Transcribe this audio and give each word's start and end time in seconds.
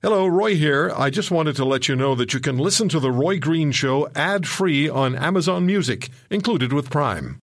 Hello, 0.00 0.28
Roy 0.28 0.54
here. 0.54 0.92
I 0.96 1.10
just 1.10 1.32
wanted 1.32 1.56
to 1.56 1.64
let 1.64 1.88
you 1.88 1.96
know 1.96 2.14
that 2.14 2.32
you 2.32 2.38
can 2.38 2.56
listen 2.56 2.88
to 2.90 3.00
The 3.00 3.10
Roy 3.10 3.40
Green 3.40 3.72
Show 3.72 4.08
ad 4.14 4.46
free 4.46 4.88
on 4.88 5.16
Amazon 5.16 5.66
Music, 5.66 6.08
included 6.30 6.72
with 6.72 6.88
Prime. 6.88 7.40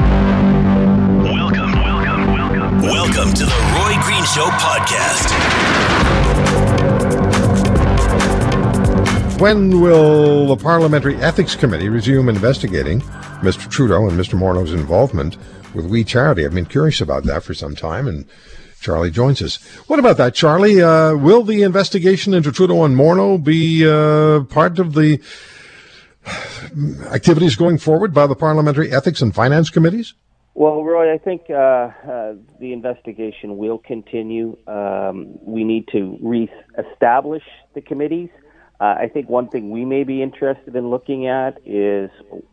Welcome, 0.00 1.72
welcome, 1.72 2.26
welcome. 2.26 2.82
Welcome 2.82 3.32
to 3.32 3.46
The 3.46 3.56
Roy 3.72 3.94
Green 4.02 4.22
Show 4.24 4.44
podcast. 4.60 5.30
When 9.40 9.80
will 9.80 10.48
the 10.48 10.62
Parliamentary 10.62 11.16
Ethics 11.16 11.56
Committee 11.56 11.88
resume 11.88 12.28
investigating 12.28 13.00
Mr. 13.40 13.66
Trudeau 13.70 14.06
and 14.10 14.20
Mr. 14.20 14.38
Morneau's 14.38 14.74
involvement 14.74 15.38
with 15.74 15.86
We 15.86 16.04
Charity? 16.04 16.44
I've 16.44 16.52
been 16.52 16.66
curious 16.66 17.00
about 17.00 17.24
that 17.24 17.44
for 17.44 17.54
some 17.54 17.74
time, 17.74 18.06
and 18.06 18.26
Charlie 18.84 19.10
joins 19.10 19.40
us. 19.40 19.56
What 19.86 19.98
about 19.98 20.18
that, 20.18 20.34
Charlie? 20.34 20.82
Uh, 20.82 21.16
will 21.16 21.42
the 21.42 21.62
investigation 21.62 22.34
into 22.34 22.52
Trudeau 22.52 22.84
and 22.84 22.94
Morneau 22.94 23.42
be 23.42 23.82
uh, 23.88 24.44
part 24.44 24.78
of 24.78 24.92
the 24.92 25.22
activities 27.10 27.56
going 27.56 27.78
forward 27.78 28.12
by 28.12 28.26
the 28.26 28.36
Parliamentary 28.36 28.92
Ethics 28.92 29.22
and 29.22 29.34
Finance 29.34 29.70
Committees? 29.70 30.12
Well, 30.52 30.84
Roy, 30.84 31.14
I 31.14 31.16
think 31.16 31.46
uh, 31.48 31.54
uh, 31.54 32.34
the 32.60 32.74
investigation 32.74 33.56
will 33.56 33.78
continue. 33.78 34.58
Um, 34.66 35.38
we 35.40 35.64
need 35.64 35.88
to 35.92 36.18
re-establish 36.20 37.42
the 37.74 37.80
committees. 37.80 38.28
Uh, 38.80 38.96
I 39.00 39.08
think 39.12 39.30
one 39.30 39.48
thing 39.48 39.70
we 39.70 39.86
may 39.86 40.04
be 40.04 40.22
interested 40.22 40.76
in 40.76 40.90
looking 40.90 41.26
at 41.26 41.58
is 41.64 42.10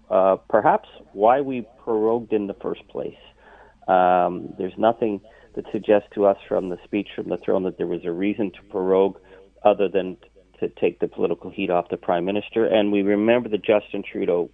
uh, 0.10 0.38
perhaps 0.50 0.88
why 1.12 1.42
we 1.42 1.68
prorogued 1.84 2.32
in 2.32 2.48
the 2.48 2.54
first 2.54 2.88
place. 2.88 3.20
Um, 3.90 4.54
there's 4.58 4.78
nothing 4.78 5.20
that 5.56 5.66
suggests 5.72 6.10
to 6.14 6.26
us 6.26 6.38
from 6.48 6.70
the 6.70 6.78
speech 6.84 7.10
from 7.16 7.30
the 7.30 7.38
throne 7.38 7.64
that 7.64 7.78
there 7.78 7.88
was 7.88 8.06
a 8.06 8.12
reason 8.12 8.52
to 8.52 8.62
prorogue 8.70 9.18
other 9.64 9.88
than 9.88 10.18
to 10.60 10.70
take 10.70 11.00
the 11.00 11.08
political 11.08 11.50
heat 11.50 11.70
off 11.70 11.90
the 11.90 11.98
prime 11.98 12.26
minister. 12.26 12.66
And 12.66 12.92
we 12.92 13.02
remember 13.02 13.50
that 13.50 13.64
Justin 13.64 14.04
Trudeau 14.04 14.50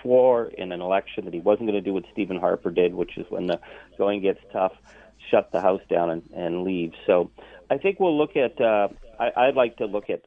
swore 0.00 0.46
in 0.46 0.72
an 0.72 0.80
election 0.80 1.24
that 1.24 1.34
he 1.34 1.40
wasn't 1.40 1.68
going 1.68 1.82
to 1.82 1.86
do 1.88 1.92
what 1.92 2.04
Stephen 2.12 2.38
Harper 2.38 2.70
did, 2.70 2.94
which 2.94 3.16
is 3.16 3.26
when 3.28 3.46
the 3.46 3.60
going 3.98 4.22
gets 4.22 4.40
tough, 4.52 4.72
shut 5.30 5.52
the 5.52 5.60
house 5.60 5.82
down 5.88 6.10
and, 6.10 6.22
and 6.34 6.64
leave. 6.64 6.92
So 7.06 7.30
I 7.70 7.78
think 7.78 8.00
we'll 8.00 8.16
look 8.16 8.36
at, 8.36 8.60
uh, 8.60 8.88
I, 9.18 9.30
I'd 9.36 9.54
like 9.54 9.76
to 9.78 9.86
look 9.86 10.10
at 10.10 10.22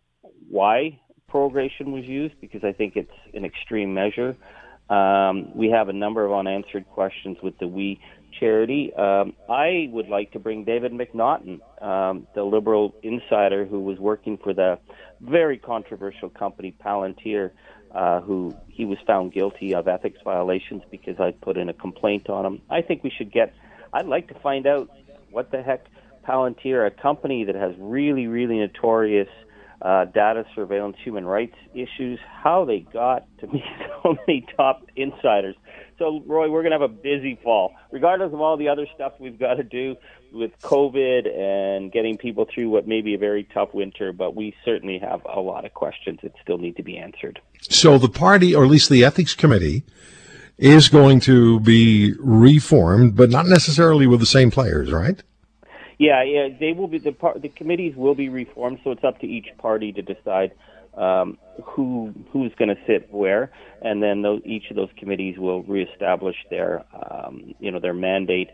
why 0.49 0.99
prorogation 1.27 1.91
was 1.91 2.05
used 2.05 2.39
because 2.41 2.63
I 2.63 2.71
think 2.73 2.95
it's 2.95 3.11
an 3.33 3.45
extreme 3.45 3.93
measure. 3.93 4.35
Um, 4.89 5.55
we 5.55 5.69
have 5.69 5.89
a 5.89 5.93
number 5.93 6.25
of 6.25 6.33
unanswered 6.33 6.87
questions 6.87 7.37
with 7.43 7.57
the 7.59 7.67
We 7.67 8.01
charity. 8.39 8.93
Um, 8.93 9.33
I 9.49 9.89
would 9.91 10.07
like 10.07 10.31
to 10.31 10.39
bring 10.39 10.63
David 10.63 10.91
McNaughton, 10.91 11.59
um, 11.81 12.27
the 12.35 12.43
liberal 12.43 12.95
insider 13.03 13.65
who 13.65 13.81
was 13.81 13.99
working 13.99 14.37
for 14.37 14.53
the 14.53 14.79
very 15.21 15.57
controversial 15.57 16.29
company 16.29 16.75
Palantir, 16.83 17.51
uh, 17.93 18.21
who 18.21 18.55
he 18.67 18.85
was 18.85 18.97
found 19.05 19.33
guilty 19.33 19.73
of 19.73 19.87
ethics 19.87 20.19
violations 20.23 20.83
because 20.91 21.19
I 21.19 21.31
put 21.31 21.57
in 21.57 21.69
a 21.69 21.73
complaint 21.73 22.29
on 22.29 22.45
him. 22.45 22.61
I 22.69 22.81
think 22.81 23.03
we 23.03 23.11
should 23.15 23.31
get. 23.31 23.53
I'd 23.91 24.05
like 24.05 24.27
to 24.29 24.39
find 24.39 24.67
out 24.67 24.89
what 25.31 25.51
the 25.51 25.61
heck 25.61 25.85
Palantir, 26.27 26.85
a 26.85 26.91
company 26.91 27.45
that 27.45 27.55
has 27.55 27.73
really, 27.79 28.27
really 28.27 28.59
notorious 28.59 29.29
uh, 29.81 30.05
data 30.05 30.45
surveillance, 30.55 30.97
human 31.03 31.25
rights 31.25 31.55
issues, 31.73 32.19
how 32.43 32.65
they 32.65 32.79
got 32.79 33.25
to 33.39 33.47
be 33.51 33.63
so 34.03 34.15
many 34.27 34.45
top 34.55 34.83
insiders. 34.95 35.55
So, 35.99 36.23
Roy, 36.25 36.49
we're 36.49 36.63
going 36.63 36.71
to 36.71 36.79
have 36.79 36.89
a 36.89 36.93
busy 36.93 37.37
fall, 37.43 37.75
regardless 37.91 38.33
of 38.33 38.39
all 38.39 38.55
the 38.55 38.69
other 38.69 38.87
stuff 38.95 39.13
we've 39.19 39.37
got 39.47 39.55
to 39.55 39.63
do 39.63 39.97
with 40.31 40.51
COVID 40.61 41.27
and 41.27 41.91
getting 41.91 42.17
people 42.17 42.47
through 42.51 42.69
what 42.69 42.87
may 42.87 43.01
be 43.01 43.13
a 43.13 43.17
very 43.17 43.43
tough 43.53 43.73
winter. 43.73 44.13
But 44.13 44.35
we 44.35 44.55
certainly 44.63 44.97
have 44.99 45.21
a 45.25 45.41
lot 45.41 45.65
of 45.65 45.73
questions 45.73 46.19
that 46.23 46.33
still 46.41 46.57
need 46.57 46.77
to 46.77 46.83
be 46.83 46.97
answered. 46.97 47.41
So, 47.61 47.97
the 47.97 48.09
party, 48.09 48.55
or 48.55 48.63
at 48.63 48.69
least 48.69 48.89
the 48.89 49.03
ethics 49.03 49.35
committee, 49.35 49.83
is 50.57 50.89
going 50.89 51.19
to 51.21 51.59
be 51.59 52.13
reformed, 52.19 53.15
but 53.15 53.29
not 53.29 53.45
necessarily 53.45 54.07
with 54.07 54.19
the 54.19 54.25
same 54.25 54.51
players, 54.51 54.91
right? 54.91 55.21
Yeah, 55.97 56.23
yeah, 56.23 56.47
they 56.57 56.71
will 56.71 56.87
be 56.87 56.97
the 56.97 57.11
par- 57.11 57.37
the 57.37 57.49
committees 57.49 57.93
will 57.95 58.15
be 58.15 58.29
reformed, 58.29 58.79
so 58.85 58.91
it's 58.91 59.03
up 59.03 59.19
to 59.19 59.27
each 59.27 59.47
party 59.57 59.91
to 59.91 60.01
decide 60.01 60.53
um, 60.95 61.37
who 61.63 62.13
who's 62.31 62.51
going 62.57 62.69
to 62.69 62.77
sit 62.87 63.11
where, 63.11 63.51
and 63.81 64.01
then 64.01 64.21
those, 64.21 64.41
each 64.45 64.69
of 64.69 64.75
those 64.75 64.89
committees 64.97 65.37
will 65.37 65.63
reestablish 65.63 66.35
their 66.49 66.85
um, 66.93 67.53
you 67.59 67.71
know 67.71 67.79
their 67.79 67.93
mandate. 67.93 68.49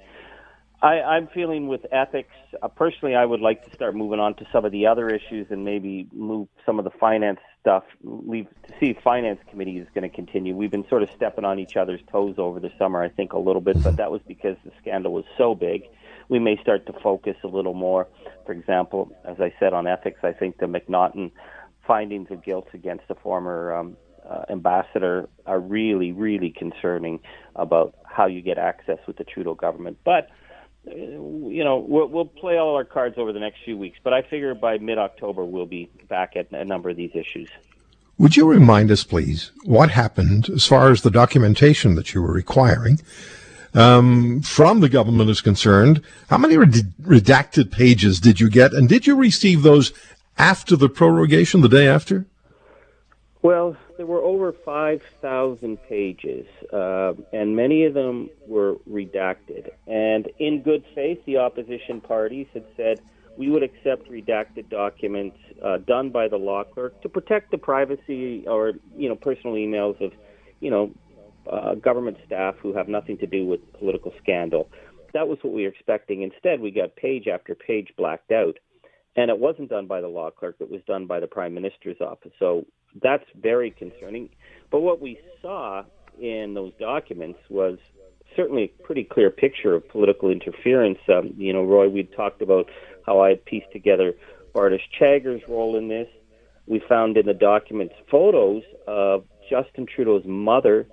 I, 0.81 1.01
I'm 1.01 1.27
feeling 1.27 1.67
with 1.67 1.81
ethics. 1.91 2.33
Uh, 2.61 2.67
personally, 2.67 3.15
I 3.15 3.25
would 3.25 3.39
like 3.39 3.65
to 3.67 3.75
start 3.75 3.95
moving 3.95 4.19
on 4.19 4.35
to 4.35 4.45
some 4.51 4.65
of 4.65 4.71
the 4.71 4.87
other 4.87 5.09
issues 5.09 5.47
and 5.49 5.63
maybe 5.63 6.07
move 6.13 6.47
some 6.65 6.79
of 6.79 6.85
the 6.85 6.91
finance 6.91 7.39
stuff. 7.61 7.83
Leave 8.03 8.47
to 8.67 8.73
see 8.79 8.87
if 8.87 8.97
finance 9.03 9.39
committee 9.49 9.77
is 9.77 9.87
going 9.95 10.07
to 10.07 10.13
continue. 10.13 10.55
We've 10.55 10.69
been 10.69 10.87
sort 10.89 11.01
of 11.01 11.09
stepping 11.15 11.45
on 11.45 11.59
each 11.59 11.75
other's 11.75 12.01
toes 12.11 12.35
over 12.37 12.59
the 12.59 12.71
summer, 12.77 13.01
I 13.01 13.09
think, 13.09 13.33
a 13.33 13.39
little 13.39 13.61
bit, 13.61 13.81
but 13.81 13.97
that 13.97 14.11
was 14.11 14.21
because 14.27 14.57
the 14.65 14.71
scandal 14.81 15.13
was 15.13 15.25
so 15.37 15.55
big 15.55 15.83
we 16.29 16.39
may 16.39 16.57
start 16.61 16.85
to 16.87 16.93
focus 16.93 17.35
a 17.43 17.47
little 17.47 17.73
more. 17.73 18.07
For 18.45 18.51
example, 18.51 19.11
as 19.23 19.39
I 19.39 19.53
said 19.59 19.73
on 19.73 19.87
ethics, 19.87 20.19
I 20.23 20.31
think 20.31 20.57
the 20.57 20.65
McNaughton 20.65 21.31
findings 21.85 22.31
of 22.31 22.43
guilt 22.43 22.67
against 22.73 23.07
the 23.07 23.15
former 23.15 23.73
um, 23.73 23.97
uh, 24.29 24.43
ambassador 24.49 25.29
are 25.45 25.59
really, 25.59 26.11
really 26.11 26.49
concerning 26.49 27.19
about 27.55 27.95
how 28.05 28.25
you 28.25 28.41
get 28.41 28.57
access 28.57 28.97
with 29.07 29.17
the 29.17 29.23
Trudeau 29.23 29.55
government. 29.55 29.97
But 30.03 30.29
uh, 30.87 30.95
you 30.95 31.63
know, 31.63 31.77
we'll, 31.77 32.07
we'll 32.07 32.25
play 32.25 32.57
all 32.57 32.75
our 32.75 32.85
cards 32.85 33.15
over 33.17 33.33
the 33.33 33.39
next 33.39 33.59
few 33.63 33.77
weeks. 33.77 33.99
But 34.03 34.13
I 34.13 34.21
figure 34.21 34.53
by 34.55 34.77
mid-October 34.77 35.43
we'll 35.45 35.65
be 35.65 35.89
back 36.07 36.35
at 36.35 36.51
a 36.51 36.65
number 36.65 36.89
of 36.89 36.97
these 36.97 37.11
issues. 37.13 37.49
Would 38.17 38.37
you 38.37 38.47
remind 38.47 38.91
us, 38.91 39.03
please, 39.03 39.51
what 39.65 39.91
happened 39.91 40.49
as 40.49 40.65
far 40.65 40.89
as 40.89 41.01
the 41.01 41.11
documentation 41.11 41.95
that 41.95 42.13
you 42.13 42.21
were 42.21 42.31
requiring 42.31 42.99
um, 43.75 44.41
from 44.41 44.79
the 44.79 44.89
government 44.89 45.29
is 45.29 45.41
concerned. 45.41 46.01
How 46.29 46.37
many 46.37 46.55
redacted 46.55 47.71
pages 47.71 48.19
did 48.19 48.39
you 48.39 48.49
get, 48.49 48.73
and 48.73 48.87
did 48.87 49.05
you 49.05 49.15
receive 49.15 49.61
those 49.61 49.91
after 50.37 50.75
the 50.75 50.89
prorogation, 50.89 51.61
the 51.61 51.69
day 51.69 51.87
after? 51.87 52.25
Well, 53.41 53.77
there 53.97 54.07
were 54.07 54.21
over 54.21 54.51
5,000 54.51 55.77
pages, 55.87 56.47
uh, 56.73 57.13
and 57.31 57.55
many 57.55 57.85
of 57.85 57.93
them 57.93 58.29
were 58.47 58.77
redacted. 58.89 59.69
And 59.85 60.27
in 60.39 60.63
good 60.63 60.83
faith, 60.95 61.19
the 61.25 61.37
opposition 61.37 62.01
parties 62.01 62.47
had 62.53 62.65
said 62.75 63.01
we 63.37 63.49
would 63.49 63.63
accept 63.63 64.09
redacted 64.09 64.69
documents 64.69 65.37
uh, 65.63 65.77
done 65.77 66.09
by 66.09 66.27
the 66.27 66.37
law 66.37 66.63
clerk 66.63 66.99
to 67.01 67.09
protect 67.09 67.51
the 67.51 67.57
privacy 67.57 68.47
or 68.47 68.73
you 68.97 69.09
know 69.09 69.15
personal 69.15 69.55
emails 69.55 69.99
of 70.01 70.13
you 70.59 70.69
know 70.69 70.91
uh, 71.51 71.75
government 71.75 72.17
staff 72.25 72.55
who 72.61 72.73
have 72.73 72.87
nothing 72.87 73.17
to 73.19 73.27
do 73.27 73.45
with 73.45 73.59
political 73.73 74.13
scandal. 74.21 74.69
That 75.13 75.27
was 75.27 75.37
what 75.43 75.53
we 75.53 75.63
were 75.63 75.69
expecting. 75.69 76.23
Instead, 76.23 76.59
we 76.59 76.71
got 76.71 76.95
page 76.95 77.27
after 77.27 77.55
page 77.55 77.93
blacked 77.97 78.31
out. 78.31 78.57
And 79.15 79.29
it 79.29 79.39
wasn't 79.39 79.69
done 79.69 79.87
by 79.87 80.01
the 80.01 80.07
law 80.07 80.29
clerk, 80.29 80.57
it 80.59 80.69
was 80.69 80.81
done 80.87 81.05
by 81.05 81.19
the 81.19 81.27
prime 81.27 81.53
minister's 81.53 82.01
office. 82.01 82.31
So 82.37 82.65
that's 83.01 83.23
very 83.39 83.71
concerning. 83.71 84.29
But 84.71 84.81
what 84.81 85.01
we 85.01 85.19
saw 85.41 85.83
in 86.19 86.53
those 86.53 86.73
documents 86.79 87.39
was 87.49 87.77
certainly 88.35 88.63
a 88.63 88.83
pretty 88.83 89.03
clear 89.03 89.29
picture 89.29 89.73
of 89.73 89.87
political 89.89 90.29
interference. 90.29 90.99
Um, 91.07 91.33
you 91.37 91.53
know, 91.53 91.63
Roy, 91.63 91.87
we'd 91.89 92.13
talked 92.13 92.41
about 92.41 92.69
how 93.05 93.21
I 93.21 93.29
had 93.29 93.45
pieced 93.45 93.71
together 93.71 94.13
Bardish 94.53 94.81
Chagger's 94.97 95.41
role 95.47 95.77
in 95.77 95.87
this. 95.87 96.07
We 96.67 96.81
found 96.87 97.17
in 97.17 97.25
the 97.25 97.33
documents 97.33 97.93
photos 98.09 98.63
of 98.87 99.25
Justin 99.49 99.85
Trudeau's 99.85 100.25
mother 100.25 100.87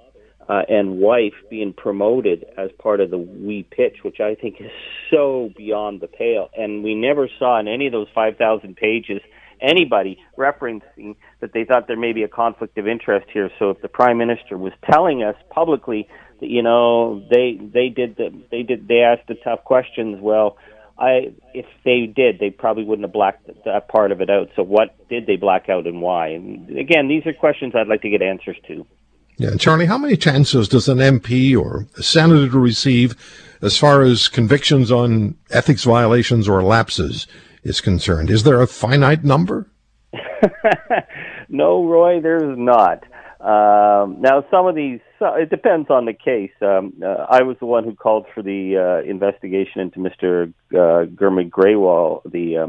uh, 0.48 0.62
and 0.68 0.98
wife 0.98 1.34
being 1.50 1.72
promoted 1.72 2.44
as 2.56 2.70
part 2.78 3.00
of 3.00 3.10
the 3.10 3.18
we 3.18 3.66
pitch, 3.70 3.98
which 4.02 4.20
I 4.20 4.34
think 4.34 4.60
is 4.60 4.70
so 5.10 5.50
beyond 5.56 6.00
the 6.00 6.08
pale. 6.08 6.50
And 6.56 6.82
we 6.82 6.94
never 6.94 7.28
saw 7.38 7.60
in 7.60 7.68
any 7.68 7.86
of 7.86 7.92
those 7.92 8.08
5,000 8.14 8.76
pages 8.76 9.20
anybody 9.62 10.18
referencing 10.36 11.14
that 11.40 11.52
they 11.54 11.64
thought 11.64 11.86
there 11.86 11.96
may 11.96 12.12
be 12.12 12.24
a 12.24 12.28
conflict 12.28 12.76
of 12.78 12.88
interest 12.88 13.28
here. 13.32 13.50
So 13.58 13.70
if 13.70 13.80
the 13.80 13.88
prime 13.88 14.18
minister 14.18 14.58
was 14.58 14.72
telling 14.90 15.22
us 15.22 15.36
publicly 15.50 16.08
that 16.40 16.50
you 16.50 16.62
know 16.62 17.20
they 17.30 17.58
they 17.62 17.88
did 17.88 18.16
the 18.16 18.30
they 18.50 18.62
did 18.64 18.88
they 18.88 19.00
asked 19.00 19.28
the 19.28 19.36
tough 19.44 19.64
questions, 19.64 20.18
well. 20.20 20.56
I, 20.98 21.32
if 21.52 21.64
they 21.84 22.06
did, 22.06 22.38
they 22.38 22.50
probably 22.50 22.84
wouldn't 22.84 23.04
have 23.04 23.14
blacked 23.14 23.48
that 23.64 23.88
part 23.88 24.12
of 24.12 24.20
it 24.20 24.30
out. 24.30 24.50
So, 24.54 24.62
what 24.62 24.94
did 25.08 25.26
they 25.26 25.36
black 25.36 25.68
out, 25.68 25.86
and 25.86 26.00
why? 26.00 26.28
And 26.28 26.78
again, 26.78 27.08
these 27.08 27.26
are 27.26 27.32
questions 27.32 27.72
I'd 27.74 27.88
like 27.88 28.02
to 28.02 28.10
get 28.10 28.22
answers 28.22 28.56
to. 28.68 28.86
Yeah, 29.38 29.56
Charlie, 29.56 29.86
how 29.86 29.98
many 29.98 30.16
chances 30.16 30.68
does 30.68 30.88
an 30.88 30.98
MP 30.98 31.58
or 31.58 31.86
a 31.96 32.02
senator 32.02 32.58
receive 32.58 33.16
as 33.62 33.78
far 33.78 34.02
as 34.02 34.28
convictions 34.28 34.90
on 34.90 35.36
ethics 35.50 35.84
violations 35.84 36.48
or 36.48 36.62
lapses 36.62 37.26
is 37.62 37.80
concerned? 37.80 38.30
Is 38.30 38.42
there 38.42 38.60
a 38.60 38.66
finite 38.66 39.24
number? 39.24 39.66
no, 41.48 41.84
Roy, 41.84 42.20
there's 42.20 42.58
not. 42.58 43.04
Um, 43.40 44.20
now, 44.20 44.44
some 44.50 44.66
of 44.66 44.76
these, 44.76 45.00
it 45.20 45.50
depends 45.50 45.90
on 45.90 46.04
the 46.04 46.12
case. 46.12 46.52
Um, 46.60 46.92
uh, 47.02 47.26
I 47.28 47.42
was 47.42 47.56
the 47.58 47.66
one 47.66 47.82
who 47.84 47.94
called 47.94 48.26
for 48.32 48.42
the 48.42 48.76
uh, 48.76 49.08
investigation 49.08 49.80
into 49.80 49.98
Mr. 49.98 50.52
Uh, 50.70 51.06
Gurmeet 51.06 51.50
Grewal, 51.50 52.22
the 52.30 52.56
uh, 52.58 52.66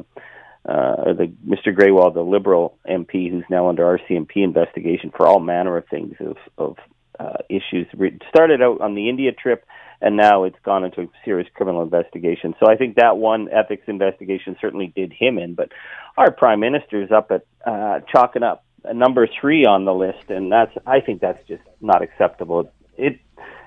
uh, 0.67 1.13
the 1.13 1.33
Mr. 1.45 1.75
Grewal, 1.75 2.13
the 2.13 2.21
Liberal 2.21 2.77
MP, 2.89 3.29
who's 3.29 3.43
now 3.49 3.67
under 3.69 3.83
RCMP 3.83 4.37
investigation 4.37 5.11
for 5.15 5.27
all 5.27 5.39
manner 5.39 5.77
of 5.77 5.87
things 5.87 6.15
of 6.19 6.37
of 6.57 6.77
uh, 7.19 7.37
issues. 7.49 7.87
It 7.93 8.21
started 8.29 8.61
out 8.61 8.81
on 8.81 8.95
the 8.95 9.09
India 9.09 9.31
trip, 9.31 9.65
and 10.01 10.15
now 10.15 10.43
it's 10.45 10.57
gone 10.63 10.83
into 10.83 11.01
a 11.01 11.07
serious 11.25 11.47
criminal 11.53 11.81
investigation. 11.81 12.55
So 12.59 12.69
I 12.69 12.75
think 12.75 12.95
that 12.95 13.17
one 13.17 13.49
ethics 13.51 13.83
investigation 13.87 14.55
certainly 14.59 14.91
did 14.95 15.13
him 15.13 15.37
in. 15.37 15.53
But 15.53 15.69
our 16.17 16.31
prime 16.31 16.59
minister 16.59 17.01
is 17.01 17.11
up 17.11 17.31
at 17.31 17.45
uh, 17.65 17.99
chalking 18.11 18.43
up 18.43 18.63
number 18.93 19.27
three 19.39 19.65
on 19.65 19.85
the 19.85 19.93
list, 19.93 20.29
and 20.29 20.51
that's 20.51 20.71
I 20.85 20.99
think 20.99 21.21
that's 21.21 21.45
just 21.47 21.63
not 21.81 22.01
acceptable. 22.01 22.71
It 22.97 23.19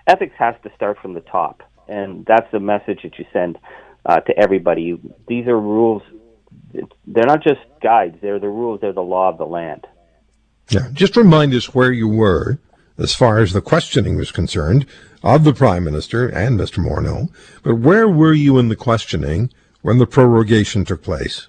ethics 0.07 0.35
has 0.39 0.55
to 0.63 0.71
start 0.75 0.99
from 1.01 1.15
the 1.15 1.21
top, 1.21 1.63
and 1.89 2.25
that's 2.27 2.51
the 2.53 2.61
message 2.61 3.01
that 3.03 3.19
you 3.19 3.25
send 3.33 3.59
uh, 4.05 4.21
to 4.21 4.39
everybody. 4.39 5.01
These 5.27 5.47
are 5.47 5.59
rules. 5.59 6.03
They're 7.07 7.27
not 7.27 7.43
just 7.43 7.61
guides; 7.83 8.17
they're 8.21 8.41
the 8.41 8.49
rules. 8.49 8.81
They're 8.81 8.93
the 8.93 9.01
law 9.01 9.29
of 9.31 9.39
the 9.39 9.47
land. 9.47 9.87
Yeah, 10.71 10.89
just 10.93 11.17
remind 11.17 11.55
us 11.55 11.75
where 11.75 11.93
you 11.93 12.09
were 12.09 12.59
as 12.99 13.15
far 13.15 13.39
as 13.39 13.53
the 13.53 13.61
questioning 13.61 14.17
was 14.17 14.33
concerned 14.33 14.87
of 15.23 15.45
the 15.45 15.53
Prime 15.53 15.85
Minister 15.85 16.29
and 16.29 16.59
Mr. 16.59 16.85
Morneau. 16.85 17.29
But 17.63 17.77
where 17.77 18.09
were 18.09 18.33
you 18.33 18.59
in 18.59 18.69
the 18.69 18.77
questioning 18.77 19.51
when 19.83 19.99
the 19.99 20.07
prorogation 20.07 20.85
took 20.85 21.03
place? 21.03 21.49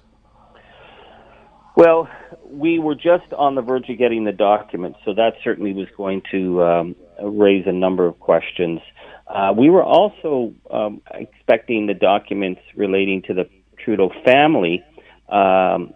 Well, 1.76 2.08
we 2.50 2.78
were 2.78 2.94
just 2.94 3.32
on 3.36 3.54
the 3.54 3.62
verge 3.62 3.88
of 3.88 3.98
getting 3.98 4.24
the 4.24 4.32
documents, 4.32 4.98
so 5.04 5.14
that 5.14 5.34
certainly 5.44 5.72
was 5.72 5.86
going 5.96 6.22
to 6.32 6.62
um, 6.62 6.96
raise 7.22 7.66
a 7.66 7.72
number 7.72 8.06
of 8.06 8.18
questions. 8.18 8.80
Uh, 9.26 9.52
we 9.56 9.70
were 9.70 9.84
also 9.84 10.54
um, 10.70 11.02
expecting 11.12 11.86
the 11.86 11.94
documents 11.94 12.60
relating 12.74 13.22
to 13.22 13.34
the 13.34 13.48
Trudeau 13.84 14.10
family 14.24 14.82
um, 15.28 15.94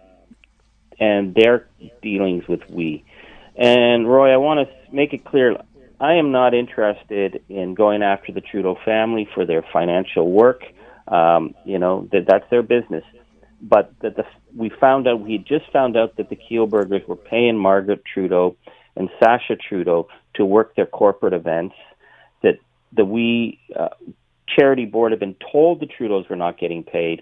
and 0.99 1.33
their 1.35 1.67
dealings 2.01 2.47
with 2.47 2.61
we. 2.69 3.03
And 3.55 4.07
Roy, 4.07 4.33
I 4.33 4.37
want 4.37 4.67
to 4.67 4.95
make 4.95 5.13
it 5.13 5.25
clear 5.25 5.57
I 5.99 6.15
am 6.15 6.31
not 6.31 6.53
interested 6.53 7.41
in 7.47 7.75
going 7.75 8.03
after 8.03 8.33
the 8.33 8.41
Trudeau 8.41 8.77
family 8.83 9.27
for 9.33 9.45
their 9.45 9.63
financial 9.71 10.29
work. 10.29 10.63
Um, 11.07 11.55
you 11.65 11.79
know 11.79 12.07
that 12.11 12.25
that's 12.27 12.49
their 12.49 12.63
business. 12.63 13.03
But 13.61 13.93
that 14.01 14.17
the 14.17 14.25
we 14.55 14.69
found 14.69 15.07
out 15.07 15.21
we 15.21 15.37
just 15.37 15.71
found 15.71 15.95
out 15.95 16.17
that 16.17 16.29
the 16.29 16.35
Kielburgers 16.35 17.07
were 17.07 17.15
paying 17.15 17.57
Margaret 17.57 18.03
Trudeau 18.05 18.57
and 18.97 19.09
Sacha 19.19 19.55
Trudeau 19.55 20.09
to 20.35 20.45
work 20.45 20.75
their 20.75 20.85
corporate 20.85 21.33
events. 21.33 21.75
That 22.41 22.59
the 22.91 23.05
we 23.05 23.59
uh, 23.73 23.89
charity 24.47 24.85
board 24.85 25.13
had 25.13 25.19
been 25.19 25.37
told 25.51 25.79
the 25.79 25.87
Trudeaus 25.87 26.29
were 26.29 26.35
not 26.35 26.59
getting 26.59 26.83
paid, 26.83 27.21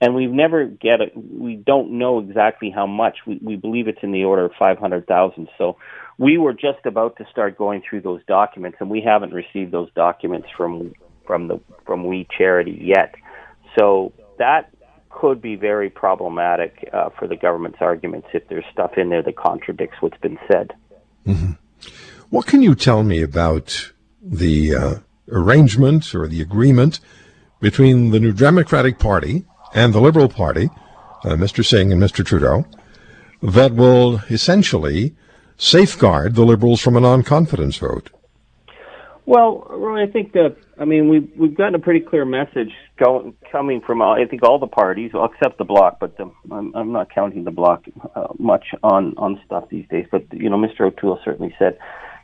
and 0.00 0.14
we've 0.14 0.30
never 0.30 0.66
get 0.66 1.00
it. 1.00 1.12
We 1.16 1.56
don't 1.56 1.98
know 1.98 2.18
exactly 2.18 2.70
how 2.70 2.86
much. 2.86 3.18
We 3.26 3.38
we 3.42 3.56
believe 3.56 3.88
it's 3.88 4.02
in 4.02 4.12
the 4.12 4.24
order 4.24 4.44
of 4.44 4.52
five 4.58 4.78
hundred 4.78 5.06
thousand. 5.06 5.48
So 5.58 5.76
we 6.18 6.38
were 6.38 6.52
just 6.52 6.84
about 6.84 7.16
to 7.16 7.26
start 7.30 7.56
going 7.56 7.82
through 7.88 8.02
those 8.02 8.20
documents, 8.26 8.78
and 8.80 8.90
we 8.90 9.00
haven't 9.00 9.32
received 9.32 9.72
those 9.72 9.90
documents 9.94 10.48
from 10.56 10.92
from 11.26 11.48
the 11.48 11.60
from 11.84 12.04
We 12.04 12.26
Charity 12.36 12.78
yet. 12.82 13.14
So 13.78 14.12
that 14.38 14.70
could 15.10 15.40
be 15.40 15.56
very 15.56 15.88
problematic 15.88 16.88
uh, 16.92 17.08
for 17.18 17.26
the 17.26 17.36
government's 17.36 17.78
arguments 17.80 18.28
if 18.34 18.46
there's 18.48 18.64
stuff 18.70 18.92
in 18.98 19.08
there 19.08 19.22
that 19.22 19.36
contradicts 19.36 19.96
what's 20.00 20.18
been 20.18 20.38
said. 20.50 20.74
Mm-hmm. 21.26 21.52
What 22.28 22.46
can 22.46 22.60
you 22.60 22.74
tell 22.74 23.02
me 23.02 23.22
about 23.22 23.92
the 24.20 24.74
uh, 24.74 24.94
arrangement 25.30 26.14
or 26.14 26.28
the 26.28 26.42
agreement 26.42 27.00
between 27.60 28.10
the 28.10 28.20
New 28.20 28.32
Democratic 28.32 28.98
Party 28.98 29.46
and 29.76 29.92
the 29.92 30.00
Liberal 30.00 30.28
Party, 30.28 30.70
uh, 31.22 31.36
Mr. 31.36 31.64
Singh 31.64 31.92
and 31.92 32.02
Mr. 32.02 32.24
Trudeau, 32.24 32.66
that 33.42 33.74
will 33.74 34.20
essentially 34.30 35.14
safeguard 35.58 36.34
the 36.34 36.44
Liberals 36.44 36.80
from 36.80 36.96
a 36.96 37.00
non-confidence 37.00 37.76
vote? 37.76 38.10
Well, 39.26 39.66
Roy, 39.68 40.04
I 40.04 40.06
think 40.06 40.32
that 40.32 40.56
I 40.78 40.84
mean 40.84 41.08
we've 41.08 41.28
we've 41.36 41.56
gotten 41.56 41.74
a 41.74 41.80
pretty 41.80 42.00
clear 42.00 42.24
message 42.24 42.70
going 42.96 43.34
coming 43.50 43.80
from 43.80 44.00
I 44.00 44.24
think 44.24 44.44
all 44.44 44.60
the 44.60 44.68
parties, 44.68 45.10
well, 45.12 45.24
except 45.24 45.58
the 45.58 45.64
bloc, 45.64 45.98
but 45.98 46.16
the, 46.16 46.30
I'm 46.50 46.74
I'm 46.76 46.92
not 46.92 47.12
counting 47.12 47.42
the 47.42 47.50
bloc 47.50 47.84
uh, 48.14 48.28
much 48.38 48.66
on 48.84 49.14
on 49.16 49.40
stuff 49.44 49.68
these 49.68 49.86
days. 49.88 50.06
But 50.12 50.32
you 50.32 50.48
know, 50.48 50.56
Mr. 50.56 50.82
O'Toole 50.82 51.18
certainly 51.24 51.52
said 51.58 51.76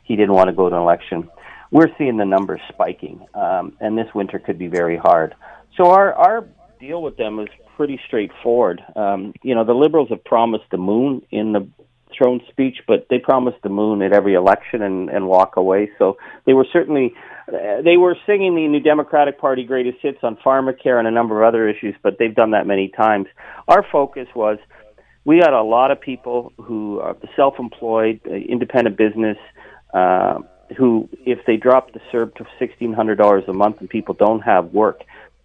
he 0.05 0.15
didn't 0.15 0.33
want 0.33 0.47
to 0.47 0.55
go 0.55 0.69
to 0.69 0.75
an 0.75 0.81
election. 0.81 1.29
We're 1.71 1.89
seeing 1.97 2.15
the 2.15 2.25
numbers 2.25 2.61
spiking, 2.69 3.25
um, 3.33 3.75
and 3.81 3.97
this 3.97 4.07
winter 4.15 4.39
could 4.39 4.57
be 4.57 4.67
very 4.67 4.95
hard. 4.95 5.35
So 5.75 5.87
our 5.87 6.13
our 6.13 6.47
deal 6.87 7.01
with 7.01 7.17
them 7.17 7.39
is 7.39 7.47
pretty 7.77 7.99
straightforward. 8.07 8.81
Um, 8.95 9.33
you 9.41 9.55
know, 9.55 9.63
the 9.63 9.73
Liberals 9.73 10.09
have 10.09 10.23
promised 10.23 10.65
the 10.71 10.77
moon 10.77 11.21
in 11.31 11.53
the 11.53 11.67
throne 12.15 12.41
speech, 12.51 12.77
but 12.87 13.07
they 13.09 13.17
promised 13.17 13.57
the 13.63 13.69
moon 13.69 14.01
at 14.01 14.13
every 14.13 14.35
election 14.35 14.81
and, 14.81 15.09
and 15.09 15.27
walk 15.27 15.55
away. 15.55 15.89
So 15.97 16.17
they 16.45 16.53
were 16.53 16.67
certainly 16.71 17.13
uh, 17.47 17.81
they 17.83 17.97
were 17.97 18.15
singing 18.25 18.55
the 18.55 18.67
New 18.67 18.79
Democratic 18.79 19.39
Party 19.39 19.63
greatest 19.63 19.97
hits 20.01 20.19
on 20.23 20.37
pharmacare 20.45 20.99
and 20.99 21.07
a 21.07 21.11
number 21.11 21.41
of 21.41 21.47
other 21.47 21.67
issues, 21.67 21.95
but 22.03 22.17
they've 22.19 22.35
done 22.35 22.51
that 22.51 22.67
many 22.67 22.89
times. 22.89 23.27
Our 23.67 23.85
focus 23.91 24.27
was 24.35 24.57
we 25.25 25.39
got 25.39 25.53
a 25.53 25.63
lot 25.63 25.89
of 25.91 25.99
people 26.01 26.53
who 26.57 26.99
are 26.99 27.15
self-employed, 27.35 28.21
uh, 28.27 28.33
independent 28.33 28.97
business. 28.97 29.37
Uh, 29.93 30.39
who, 30.77 31.07
if 31.25 31.39
they 31.45 31.55
drop 31.55 31.93
the 31.93 31.99
CERB 32.11 32.35
to 32.35 32.45
sixteen 32.57 32.93
hundred 32.93 33.17
dollars 33.17 33.43
a 33.47 33.53
month 33.53 33.77
and 33.79 33.89
people 33.89 34.15
don't 34.15 34.41
have 34.41 34.73
work, 34.73 35.01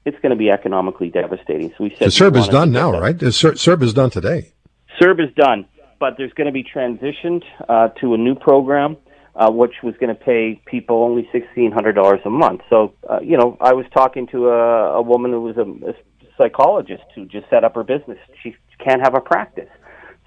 it's 0.09 0.21
going 0.21 0.31
to 0.31 0.37
be 0.37 0.51
economically 0.51 1.11
devastating. 1.11 1.71
So 1.77 1.85
we 1.85 1.91
said 1.91 2.09
the 2.09 2.13
CERB 2.13 2.37
is 2.37 2.49
done 2.49 2.73
now, 2.73 2.93
that. 2.93 3.01
right? 3.01 3.19
The 3.19 3.27
CERB 3.27 3.83
is 3.83 3.95
done 3.95 4.11
today. 4.11 4.53
CERB 5.01 5.29
is 5.29 5.35
done 5.35 5.67
but 5.99 6.15
there's 6.17 6.33
going 6.33 6.47
to 6.47 6.53
be 6.53 6.65
transitioned 6.65 7.43
uh, 7.69 7.89
to 8.01 8.15
a 8.15 8.19
new 8.19 8.35
program, 8.35 8.97
uh, 9.35 9.51
which 9.51 9.75
was 9.83 9.95
going 10.01 10.15
to 10.15 10.21
pay 10.21 10.61
people 10.67 11.03
only 11.03 11.29
sixteen 11.33 11.73
hundred 11.73 11.95
dollars 11.95 12.21
a 12.25 12.31
month. 12.31 12.63
So, 12.71 12.95
uh, 13.09 13.21
you 13.21 13.37
know, 13.37 13.57
I 13.61 13.73
was 13.73 13.87
talking 13.93 14.27
to 14.29 14.49
a, 14.49 14.95
a 14.95 15.03
woman 15.03 15.33
who 15.33 15.43
was 15.43 15.57
a, 15.57 15.91
a 15.91 15.95
psychologist 16.37 17.05
who 17.15 17.27
just 17.27 17.49
set 17.51 17.65
up 17.65 17.75
her 17.75 17.85
business. 17.85 18.19
She 18.43 18.57
can't 18.83 19.01
have 19.03 19.15
a 19.15 19.21
practice, 19.21 19.71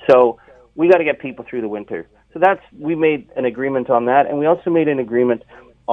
so 0.09 0.39
we 0.75 0.89
got 0.89 0.97
to 0.97 1.03
get 1.03 1.19
people 1.19 1.45
through 1.49 1.61
the 1.61 1.69
winter. 1.69 2.07
So 2.33 2.39
that's 2.39 2.61
we 2.77 2.95
made 2.95 3.29
an 3.35 3.45
agreement 3.45 3.89
on 3.89 4.05
that, 4.05 4.27
and 4.27 4.39
we 4.39 4.45
also 4.45 4.69
made 4.69 4.87
an 4.87 4.99
agreement 4.99 5.43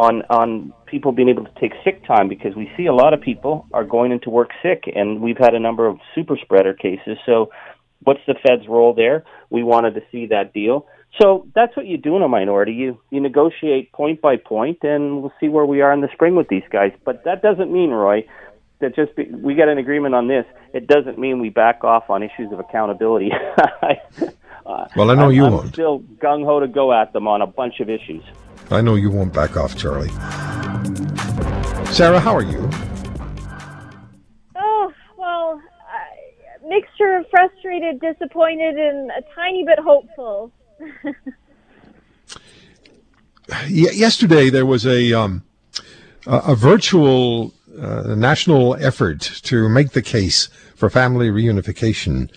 on 0.07 0.23
on 0.31 0.73
people 0.87 1.13
being 1.13 1.29
able 1.29 1.45
to 1.45 1.61
take 1.61 1.73
sick 1.85 2.07
time 2.07 2.29
because 2.29 2.55
we 2.55 2.71
see 2.77 2.87
a 2.87 2.95
lot 2.95 3.13
of 3.15 3.21
people 3.21 3.67
are 3.73 3.85
going 3.85 4.13
into 4.13 4.31
work 4.31 4.51
sick, 4.63 4.85
and 4.95 5.21
we've 5.21 5.39
had 5.39 5.55
a 5.55 5.61
number 5.61 5.87
of 5.87 5.99
super 6.15 6.37
spreader 6.37 6.75
cases. 6.75 7.19
So 7.27 7.51
What's 8.05 8.21
the 8.27 8.35
Fed's 8.35 8.69
role 8.69 8.95
there? 8.95 9.25
We 9.51 9.63
wanted 9.63 9.95
to 9.95 10.03
see 10.13 10.27
that 10.27 10.53
deal. 10.53 10.87
So 11.21 11.47
that's 11.55 11.77
what 11.77 11.87
you 11.87 11.97
do 11.97 12.17
in 12.17 12.23
a 12.23 12.29
minority. 12.29 12.73
You 12.73 13.01
you 13.11 13.21
negotiate 13.21 13.93
point 13.93 14.21
by 14.21 14.37
point, 14.37 14.79
and 14.83 15.21
we'll 15.21 15.33
see 15.41 15.49
where 15.49 15.65
we 15.65 15.81
are 15.81 15.93
in 15.93 16.01
the 16.01 16.09
spring 16.13 16.37
with 16.37 16.49
these 16.49 16.63
guys. 16.71 16.93
But 17.05 17.25
that 17.25 17.43
doesn't 17.43 17.73
mean, 17.73 17.91
Roy, 17.91 18.27
that 18.81 18.95
just 18.95 19.17
be, 19.17 19.25
we 19.25 19.55
got 19.55 19.69
an 19.69 19.79
agreement 19.79 20.15
on 20.15 20.29
this. 20.29 20.45
It 20.73 20.87
doesn't 20.87 21.19
mean 21.19 21.41
we 21.41 21.49
back 21.49 21.83
off 21.83 22.09
on 22.09 22.23
issues 22.23 22.53
of 22.53 22.61
accountability. 22.61 23.33
uh, 23.33 23.95
well, 24.97 25.11
I 25.11 25.15
know 25.15 25.27
I'm, 25.27 25.33
you 25.33 25.47
I'm 25.47 25.53
won't. 25.53 25.73
Still 25.73 26.01
gung 26.23 26.45
ho 26.45 26.61
to 26.61 26.69
go 26.69 26.93
at 26.93 27.13
them 27.13 27.27
on 27.27 27.43
a 27.43 27.47
bunch 27.47 27.81
of 27.81 27.91
issues. 27.91 28.23
I 28.71 28.83
know 28.83 28.97
you 28.97 29.11
won't 29.11 29.33
back 29.33 29.57
off, 29.57 29.77
Charlie. 29.77 30.11
Sarah, 31.87 32.21
how 32.21 32.35
are 32.35 32.43
you? 32.43 32.69
Oh, 34.57 34.93
well, 35.17 35.59
uh, 35.61 36.69
mixture 36.69 37.17
of 37.17 37.25
frustrated, 37.31 37.99
disappointed, 38.01 38.77
and 38.77 39.11
a 39.11 39.23
tiny 39.35 39.65
bit 39.65 39.79
hopeful. 39.79 40.53
Yesterday, 43.69 44.51
there 44.51 44.67
was 44.67 44.87
a 44.87 45.15
um, 45.15 45.43
a, 46.27 46.55
virtual 46.55 47.55
uh, 47.81 48.15
national 48.15 48.75
effort 48.77 49.23
to 49.45 49.71
make 49.71 49.93
the 49.93 50.03
case 50.03 50.49
for 50.77 50.91
family 50.91 51.31
reunification, 51.31 52.31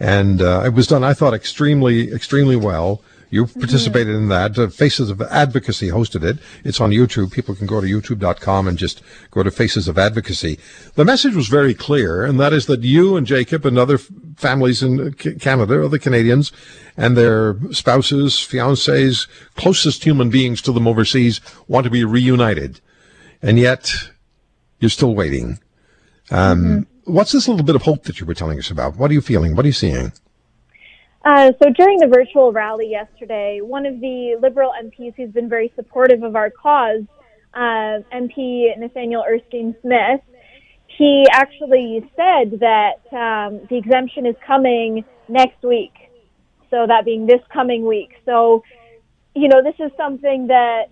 and 0.00 0.40
uh, 0.40 0.62
it 0.64 0.72
was 0.72 0.86
done, 0.86 1.04
I 1.04 1.12
thought, 1.12 1.34
extremely 1.34 2.10
extremely 2.10 2.56
well. 2.56 3.02
You 3.30 3.46
participated 3.46 4.14
in 4.14 4.28
that. 4.28 4.58
Uh, 4.58 4.68
Faces 4.68 5.10
of 5.10 5.20
Advocacy 5.22 5.88
hosted 5.88 6.22
it. 6.22 6.38
It's 6.64 6.80
on 6.80 6.90
YouTube. 6.90 7.32
People 7.32 7.54
can 7.54 7.66
go 7.66 7.80
to 7.80 7.86
youtube.com 7.86 8.68
and 8.68 8.78
just 8.78 9.02
go 9.30 9.42
to 9.42 9.50
Faces 9.50 9.88
of 9.88 9.98
Advocacy. 9.98 10.58
The 10.94 11.04
message 11.04 11.34
was 11.34 11.48
very 11.48 11.74
clear, 11.74 12.24
and 12.24 12.38
that 12.38 12.52
is 12.52 12.66
that 12.66 12.82
you 12.82 13.16
and 13.16 13.26
Jacob 13.26 13.66
and 13.66 13.78
other 13.78 13.98
families 13.98 14.82
in 14.82 15.14
Canada, 15.14 15.84
other 15.84 15.98
Canadians, 15.98 16.52
and 16.96 17.16
their 17.16 17.56
spouses, 17.72 18.34
fiancés, 18.34 19.26
closest 19.56 20.04
human 20.04 20.30
beings 20.30 20.62
to 20.62 20.72
them 20.72 20.86
overseas 20.86 21.40
want 21.66 21.84
to 21.84 21.90
be 21.90 22.04
reunited. 22.04 22.80
And 23.42 23.58
yet, 23.58 23.92
you're 24.80 24.90
still 24.90 25.14
waiting. 25.14 25.58
Um, 26.30 26.58
mm-hmm. 26.58 27.12
What's 27.12 27.32
this 27.32 27.48
little 27.48 27.64
bit 27.64 27.76
of 27.76 27.82
hope 27.82 28.04
that 28.04 28.20
you 28.20 28.26
were 28.26 28.34
telling 28.34 28.58
us 28.58 28.70
about? 28.70 28.96
What 28.96 29.10
are 29.10 29.14
you 29.14 29.20
feeling? 29.20 29.54
What 29.56 29.64
are 29.64 29.68
you 29.68 29.72
seeing? 29.72 30.12
Uh, 31.24 31.52
so 31.62 31.70
during 31.70 31.98
the 31.98 32.06
virtual 32.06 32.52
rally 32.52 32.90
yesterday, 32.90 33.60
one 33.62 33.86
of 33.86 33.98
the 34.00 34.36
Liberal 34.42 34.72
MPs 34.78 35.14
who's 35.16 35.30
been 35.30 35.48
very 35.48 35.72
supportive 35.74 36.22
of 36.22 36.36
our 36.36 36.50
cause, 36.50 37.02
uh, 37.54 38.02
MP 38.12 38.76
Nathaniel 38.76 39.24
Erskine 39.26 39.74
Smith, 39.80 40.20
he 40.98 41.24
actually 41.32 42.00
said 42.14 42.60
that 42.60 43.00
um, 43.12 43.66
the 43.70 43.76
exemption 43.76 44.26
is 44.26 44.36
coming 44.46 45.04
next 45.28 45.62
week. 45.62 45.92
So 46.70 46.86
that 46.86 47.04
being 47.04 47.26
this 47.26 47.40
coming 47.52 47.86
week. 47.86 48.10
So, 48.26 48.62
you 49.34 49.48
know, 49.48 49.62
this 49.62 49.74
is 49.78 49.92
something 49.96 50.48
that 50.48 50.86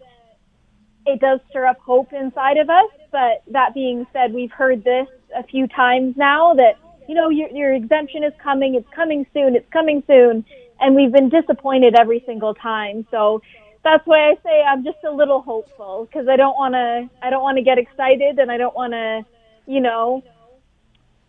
it 1.07 1.21
does 1.21 1.41
stir 1.51 1.67
up 1.67 1.79
hope 1.81 2.13
inside 2.13 2.57
of 2.57 2.71
us. 2.71 2.91
But 3.11 3.43
that 3.51 3.75
being 3.75 4.07
said, 4.13 4.33
we've 4.33 4.53
heard 4.53 4.85
this 4.85 5.09
a 5.37 5.43
few 5.43 5.67
times 5.67 6.15
now 6.17 6.55
that, 6.55 6.79
you 7.09 7.15
know, 7.15 7.29
your, 7.29 7.49
your 7.51 7.73
exemption 7.73 8.25
is 8.25 8.33
coming, 8.43 8.75
it's 8.75 8.89
coming 8.95 9.27
soon, 9.33 9.57
it's 9.57 9.69
coming 9.73 10.03
soon. 10.07 10.45
And 10.81 10.95
we've 10.97 11.13
been 11.13 11.29
disappointed 11.29 11.95
every 11.95 12.23
single 12.27 12.55
time. 12.55 13.07
So 13.11 13.41
that's 13.85 14.05
why 14.07 14.31
I 14.31 14.35
say 14.43 14.63
I'm 14.63 14.85
just 14.85 14.99
a 15.07 15.11
little 15.11 15.41
hopeful 15.41 16.07
because 16.07 16.29
I 16.29 16.37
don't 16.37 16.55
want 16.55 16.75
to, 16.75 17.09
I 17.25 17.31
don't 17.31 17.43
want 17.43 17.59
to 17.59 17.63
get 17.63 17.79
excited 17.79 18.39
and 18.39 18.51
I 18.51 18.57
don't 18.57 18.75
want 18.75 18.93
to, 18.93 19.25
you 19.67 19.81
know, 19.81 20.23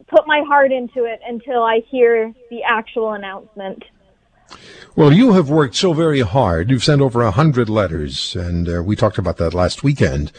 put 0.08 0.28
my 0.28 0.42
heart 0.48 0.72
into 0.72 1.06
it 1.06 1.20
until 1.26 1.64
I 1.64 1.82
hear 1.90 2.34
the 2.50 2.64
actual 2.64 3.14
announcement. 3.14 3.84
Well, 4.96 5.12
you 5.12 5.34
have 5.34 5.50
worked 5.50 5.76
so 5.76 5.94
very 5.94 6.20
hard. 6.22 6.70
You've 6.70 6.84
sent 6.84 7.02
over 7.02 7.22
a 7.22 7.32
hundred 7.32 7.70
letters, 7.70 8.36
and 8.36 8.70
uh, 8.70 8.84
we 8.84 8.96
talked 8.96 9.18
about 9.18 9.38
that 9.38 9.54
last 9.54 9.84
weekend. 9.84 10.32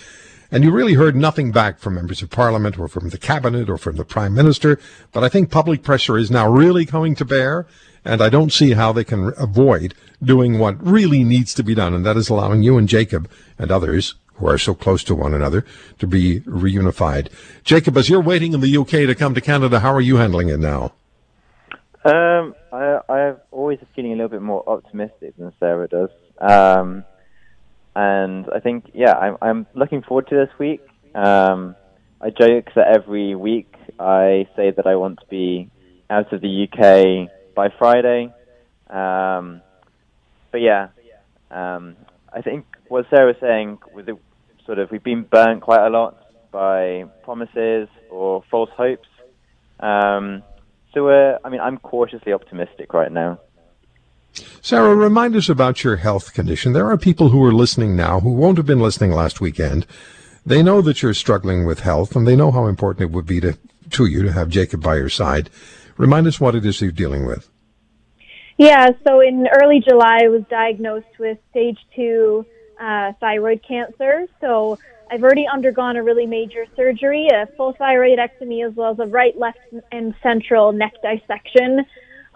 And 0.54 0.62
you 0.62 0.70
really 0.70 0.94
heard 0.94 1.16
nothing 1.16 1.50
back 1.50 1.80
from 1.80 1.96
members 1.96 2.22
of 2.22 2.30
parliament 2.30 2.78
or 2.78 2.86
from 2.86 3.08
the 3.08 3.18
cabinet 3.18 3.68
or 3.68 3.76
from 3.76 3.96
the 3.96 4.04
prime 4.04 4.32
minister. 4.34 4.78
But 5.10 5.24
I 5.24 5.28
think 5.28 5.50
public 5.50 5.82
pressure 5.82 6.16
is 6.16 6.30
now 6.30 6.48
really 6.48 6.86
coming 6.86 7.16
to 7.16 7.24
bear. 7.24 7.66
And 8.04 8.22
I 8.22 8.28
don't 8.28 8.52
see 8.52 8.74
how 8.74 8.92
they 8.92 9.02
can 9.02 9.32
avoid 9.36 9.94
doing 10.22 10.60
what 10.60 10.80
really 10.80 11.24
needs 11.24 11.54
to 11.54 11.64
be 11.64 11.74
done. 11.74 11.92
And 11.92 12.06
that 12.06 12.16
is 12.16 12.28
allowing 12.28 12.62
you 12.62 12.78
and 12.78 12.88
Jacob 12.88 13.28
and 13.58 13.72
others 13.72 14.14
who 14.34 14.46
are 14.46 14.56
so 14.56 14.74
close 14.74 15.02
to 15.04 15.16
one 15.16 15.34
another 15.34 15.64
to 15.98 16.06
be 16.06 16.38
reunified. 16.42 17.30
Jacob, 17.64 17.96
as 17.96 18.08
you're 18.08 18.20
waiting 18.20 18.52
in 18.52 18.60
the 18.60 18.76
UK 18.76 19.08
to 19.08 19.16
come 19.16 19.34
to 19.34 19.40
Canada, 19.40 19.80
how 19.80 19.92
are 19.92 20.00
you 20.00 20.18
handling 20.18 20.50
it 20.50 20.60
now? 20.60 20.92
Um, 22.04 22.54
I, 22.72 23.00
I've 23.08 23.40
always 23.50 23.80
feeling 23.96 24.12
a 24.12 24.14
little 24.14 24.28
bit 24.28 24.42
more 24.42 24.62
optimistic 24.68 25.36
than 25.36 25.52
Sarah 25.58 25.88
does. 25.88 26.10
Um, 26.38 27.04
and 27.94 28.46
I 28.54 28.60
think, 28.60 28.90
yeah, 28.94 29.12
I'm, 29.12 29.36
I'm 29.40 29.66
looking 29.74 30.02
forward 30.02 30.28
to 30.28 30.34
this 30.34 30.58
week. 30.58 30.80
Um, 31.14 31.76
I 32.20 32.30
joke 32.30 32.70
that 32.74 32.88
every 32.88 33.34
week 33.34 33.72
I 33.98 34.48
say 34.56 34.70
that 34.72 34.86
I 34.86 34.96
want 34.96 35.20
to 35.20 35.26
be 35.26 35.70
out 36.10 36.32
of 36.32 36.40
the 36.40 36.66
UK 36.68 37.30
by 37.54 37.68
Friday. 37.78 38.32
Um, 38.90 39.62
but 40.50 40.60
yeah, 40.60 40.88
um, 41.50 41.96
I 42.32 42.42
think 42.42 42.66
what 42.88 43.06
Sarah 43.10 43.26
was 43.26 43.36
saying 43.40 43.78
with 43.92 44.06
the 44.06 44.18
sort 44.66 44.78
of 44.78 44.90
we've 44.90 45.02
been 45.02 45.22
burnt 45.22 45.62
quite 45.62 45.86
a 45.86 45.90
lot 45.90 46.16
by 46.50 47.04
promises 47.22 47.88
or 48.10 48.42
false 48.50 48.70
hopes. 48.76 49.08
Um, 49.80 50.42
so, 50.94 51.08
I 51.08 51.48
mean, 51.48 51.60
I'm 51.60 51.78
cautiously 51.78 52.32
optimistic 52.32 52.94
right 52.94 53.10
now. 53.10 53.40
Sarah, 54.60 54.94
remind 54.94 55.36
us 55.36 55.48
about 55.48 55.84
your 55.84 55.96
health 55.96 56.32
condition. 56.32 56.72
There 56.72 56.90
are 56.90 56.96
people 56.96 57.28
who 57.28 57.44
are 57.44 57.52
listening 57.52 57.94
now 57.94 58.20
who 58.20 58.32
won't 58.32 58.56
have 58.56 58.66
been 58.66 58.80
listening 58.80 59.12
last 59.12 59.40
weekend. 59.40 59.86
They 60.44 60.62
know 60.62 60.82
that 60.82 61.02
you're 61.02 61.14
struggling 61.14 61.64
with 61.64 61.80
health, 61.80 62.14
and 62.16 62.26
they 62.26 62.36
know 62.36 62.50
how 62.50 62.66
important 62.66 63.08
it 63.08 63.14
would 63.14 63.26
be 63.26 63.40
to, 63.40 63.56
to 63.90 64.06
you 64.06 64.22
to 64.22 64.32
have 64.32 64.48
Jacob 64.48 64.82
by 64.82 64.96
your 64.96 65.08
side. 65.08 65.50
Remind 65.96 66.26
us 66.26 66.40
what 66.40 66.54
it 66.54 66.66
is 66.66 66.80
you're 66.80 66.90
dealing 66.90 67.26
with. 67.26 67.48
Yeah, 68.56 68.90
so 69.06 69.20
in 69.20 69.46
early 69.62 69.80
July, 69.80 70.20
I 70.24 70.28
was 70.28 70.42
diagnosed 70.50 71.18
with 71.18 71.38
stage 71.50 71.78
two 71.94 72.46
uh, 72.80 73.12
thyroid 73.20 73.62
cancer. 73.66 74.26
So 74.40 74.78
I've 75.10 75.22
already 75.22 75.46
undergone 75.46 75.96
a 75.96 76.02
really 76.02 76.26
major 76.26 76.66
surgery, 76.76 77.28
a 77.28 77.46
full 77.56 77.74
thyroidectomy, 77.74 78.66
as 78.66 78.74
well 78.74 78.92
as 78.92 78.98
a 78.98 79.06
right, 79.06 79.36
left, 79.36 79.58
and 79.92 80.14
central 80.22 80.72
neck 80.72 80.92
dissection, 81.02 81.84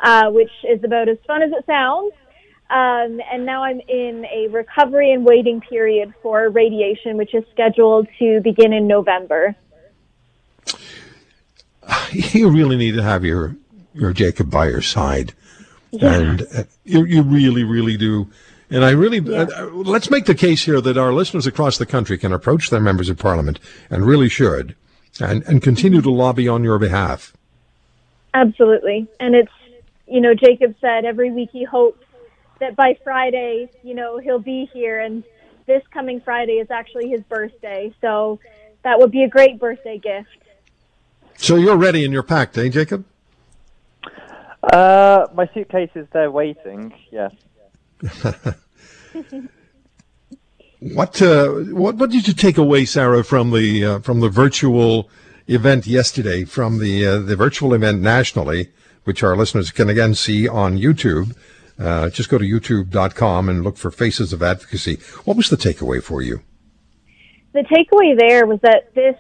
uh, 0.01 0.31
which 0.31 0.51
is 0.69 0.83
about 0.85 1.09
as 1.09 1.19
fun 1.27 1.43
as 1.43 1.51
it 1.53 1.65
sounds. 1.67 2.13
Um, 2.71 3.21
and 3.33 3.47
now 3.47 3.65
I'm 3.65 3.81
in 3.89 4.27
a 4.27 4.49
recovery 4.49 5.13
and 5.13 5.25
waiting 5.25 5.61
period 5.61 6.13
for 6.23 6.51
radiation, 6.51 7.17
which 7.17 7.35
is 7.35 7.43
scheduled 7.51 8.09
to 8.19 8.41
begin 8.43 8.73
in 8.73 8.87
November. 8.87 9.55
You 12.13 12.51
really 12.51 12.77
need 12.77 12.95
to 12.97 13.03
have 13.03 13.25
your 13.25 13.57
your 13.95 14.13
Jacob 14.13 14.51
by 14.51 14.69
your 14.69 14.83
side, 14.83 15.33
Yeah. 15.91 16.13
and 16.15 16.43
uh, 16.55 16.65
you 16.85 17.05
you 17.05 17.23
really 17.23 17.65
really 17.65 17.97
do. 17.97 18.31
And 18.71 18.85
I 18.85 18.91
really 18.91 19.21
uh, 19.21 19.47
uh, 19.47 19.71
let's 19.73 20.11
make 20.11 20.27
the 20.27 20.35
case 20.35 20.65
here 20.65 20.81
that 20.83 20.99
our 20.99 21.13
listeners 21.15 21.47
across 21.47 21.79
the 21.79 21.87
country 21.87 22.19
can 22.19 22.33
approach 22.33 22.69
their 22.69 22.81
members 22.81 23.09
of 23.09 23.19
parliament 23.19 23.59
and 23.89 24.05
really 24.05 24.29
should, 24.29 24.75
and 25.19 25.43
and 25.45 25.63
continue 25.63 26.03
to 26.03 26.11
lobby 26.11 26.47
on 26.47 26.63
your 26.63 26.79
behalf. 26.79 27.33
Absolutely. 28.35 29.09
And 29.19 29.35
it's, 29.35 29.51
you 30.09 30.21
know, 30.21 30.35
Jacob 30.35 30.75
said 30.81 31.05
every 31.05 31.31
week 31.31 31.51
he 31.53 31.65
hopes 31.65 32.05
that 32.61 32.77
by 32.77 32.99
Friday, 33.05 33.71
you 33.83 33.95
know, 33.95 34.19
he'll 34.19 34.39
be 34.39 34.69
here. 34.73 35.01
And 35.01 35.23
this 35.67 35.83
coming 35.93 36.21
Friday 36.21 36.55
is 36.55 36.71
actually 36.71 37.09
his 37.09 37.23
birthday. 37.23 37.95
So 38.01 38.41
that 38.83 38.99
would 38.99 39.11
be 39.11 39.23
a 39.23 39.29
great 39.29 39.59
birthday 39.59 39.99
gift. 39.99 40.29
So 41.37 41.57
you're 41.57 41.77
ready 41.77 42.05
and 42.05 42.13
you're 42.13 42.23
packed, 42.23 42.59
eh, 42.59 42.69
Jacob? 42.69 43.05
Uh, 44.63 45.27
my 45.35 45.49
suitcase 45.55 45.91
is 45.95 46.07
there 46.13 46.31
waiting. 46.31 46.93
Yes. 47.11 47.33
What 50.81 51.21
uh, 51.21 51.49
what 51.73 51.97
what 51.97 52.11
did 52.11 52.29
you 52.29 52.35
take 52.35 52.57
away, 52.57 52.85
Sarah, 52.85 53.25
from 53.25 53.51
the 53.51 53.85
uh, 53.85 53.99
from 53.99 54.21
the 54.21 54.29
virtual 54.29 55.11
event 55.49 55.89
yesterday? 55.89 56.45
From 56.45 56.79
the 56.79 57.05
uh, 57.05 57.19
the 57.19 57.35
virtual 57.35 57.75
event 57.75 58.01
nationally, 58.01 58.71
which 59.05 59.23
our 59.23 59.37
listeners 59.37 59.71
can 59.71 59.89
again 59.89 60.15
see 60.15 60.49
on 60.49 60.79
YouTube. 60.79 61.37
Uh, 61.79 62.11
just 62.11 62.29
go 62.29 62.39
to 62.39 62.45
youtube.com 62.45 63.49
and 63.49 63.63
look 63.63 63.77
for 63.77 63.91
Faces 63.91 64.33
of 64.33 64.43
Advocacy. 64.43 64.97
What 65.25 65.37
was 65.37 65.49
the 65.49 65.57
takeaway 65.57 66.03
for 66.03 66.23
you? 66.23 66.41
The 67.53 67.61
takeaway 67.61 68.19
there 68.19 68.47
was 68.47 68.59
that 68.63 68.95
this, 68.95 69.15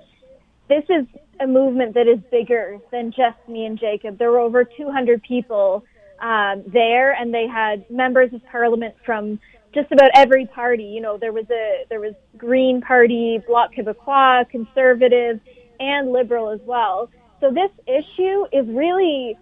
this 0.68 0.85
is 0.88 1.06
a 1.40 1.47
movement 1.47 1.94
that 1.94 2.08
is 2.08 2.18
bigger 2.30 2.78
than 2.90 3.12
just 3.12 3.37
me 3.49 3.64
and 3.64 3.78
Jacob. 3.78 4.18
There 4.18 4.30
were 4.32 4.40
over 4.40 4.64
200 4.64 5.23
people 5.23 5.85
um, 6.20 6.64
there, 6.66 7.12
and 7.12 7.32
they 7.32 7.47
had 7.47 7.88
members 7.90 8.32
of 8.35 8.44
parliament 8.47 8.94
from 9.04 9.38
just 9.73 9.92
about 9.92 10.11
every 10.14 10.47
party. 10.47 10.85
You 10.85 11.00
know, 11.00 11.16
there 11.16 11.32
was 11.32 11.47
a 11.50 11.85
there 11.88 12.00
was 12.00 12.14
Green 12.37 12.80
Party, 12.80 13.40
Bloc 13.47 13.73
Québécois, 13.75 14.49
Conservative, 14.50 15.40
and 15.78 16.11
Liberal 16.11 16.50
as 16.50 16.61
well. 16.64 17.11
So 17.40 17.52
this 17.52 17.70
issue 17.87 18.47
is 18.52 18.66
really 18.68 19.38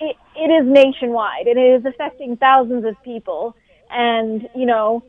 it, 0.00 0.16
it 0.34 0.50
is 0.50 0.66
nationwide 0.66 1.46
and 1.46 1.58
it 1.58 1.80
is 1.80 1.84
affecting 1.84 2.36
thousands 2.36 2.84
of 2.84 2.94
people. 3.02 3.56
And 3.90 4.48
you 4.54 4.66
know, 4.66 5.04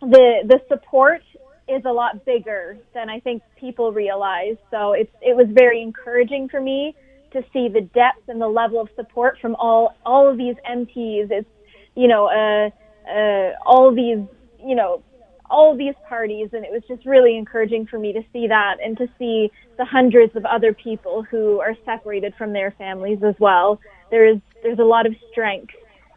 the 0.00 0.42
the 0.44 0.60
support 0.68 1.22
is 1.68 1.84
a 1.84 1.92
lot 1.92 2.24
bigger 2.24 2.78
than 2.94 3.10
I 3.10 3.20
think 3.20 3.42
people 3.58 3.92
realize. 3.92 4.56
So 4.70 4.92
it's 4.92 5.12
it 5.20 5.36
was 5.36 5.46
very 5.50 5.82
encouraging 5.82 6.48
for 6.48 6.60
me 6.60 6.94
to 7.32 7.42
see 7.52 7.68
the 7.68 7.82
depth 7.82 8.28
and 8.28 8.40
the 8.40 8.48
level 8.48 8.80
of 8.80 8.88
support 8.96 9.38
from 9.40 9.54
all 9.56 9.94
all 10.06 10.28
of 10.28 10.38
these 10.38 10.56
MPs. 10.68 11.30
It's 11.30 11.48
you 11.94 12.08
know 12.08 12.26
uh, 12.26 12.70
uh, 13.10 13.52
all 13.66 13.94
these 13.94 14.18
you 14.64 14.74
know 14.74 15.02
all 15.50 15.76
these 15.76 15.94
parties, 16.08 16.50
and 16.52 16.64
it 16.64 16.70
was 16.70 16.82
just 16.88 17.06
really 17.06 17.36
encouraging 17.36 17.86
for 17.86 17.98
me 17.98 18.12
to 18.12 18.22
see 18.32 18.46
that 18.46 18.76
and 18.82 18.96
to 18.98 19.06
see 19.18 19.50
the 19.76 19.84
hundreds 19.84 20.34
of 20.36 20.44
other 20.44 20.72
people 20.72 21.22
who 21.22 21.60
are 21.60 21.74
separated 21.84 22.34
from 22.36 22.52
their 22.52 22.72
families 22.72 23.18
as 23.22 23.34
well. 23.38 23.80
There's 24.10 24.38
there's 24.62 24.78
a 24.78 24.84
lot 24.84 25.06
of 25.06 25.14
strength 25.30 25.74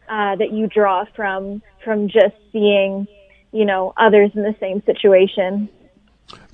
uh, 0.10 0.36
that 0.36 0.52
you 0.52 0.68
draw 0.68 1.06
from 1.16 1.62
from 1.84 2.08
just 2.08 2.36
seeing 2.52 3.08
you 3.52 3.66
know 3.66 3.94
others 3.98 4.32
in 4.36 4.44
the 4.44 4.56
same 4.60 4.84
situation. 4.86 5.70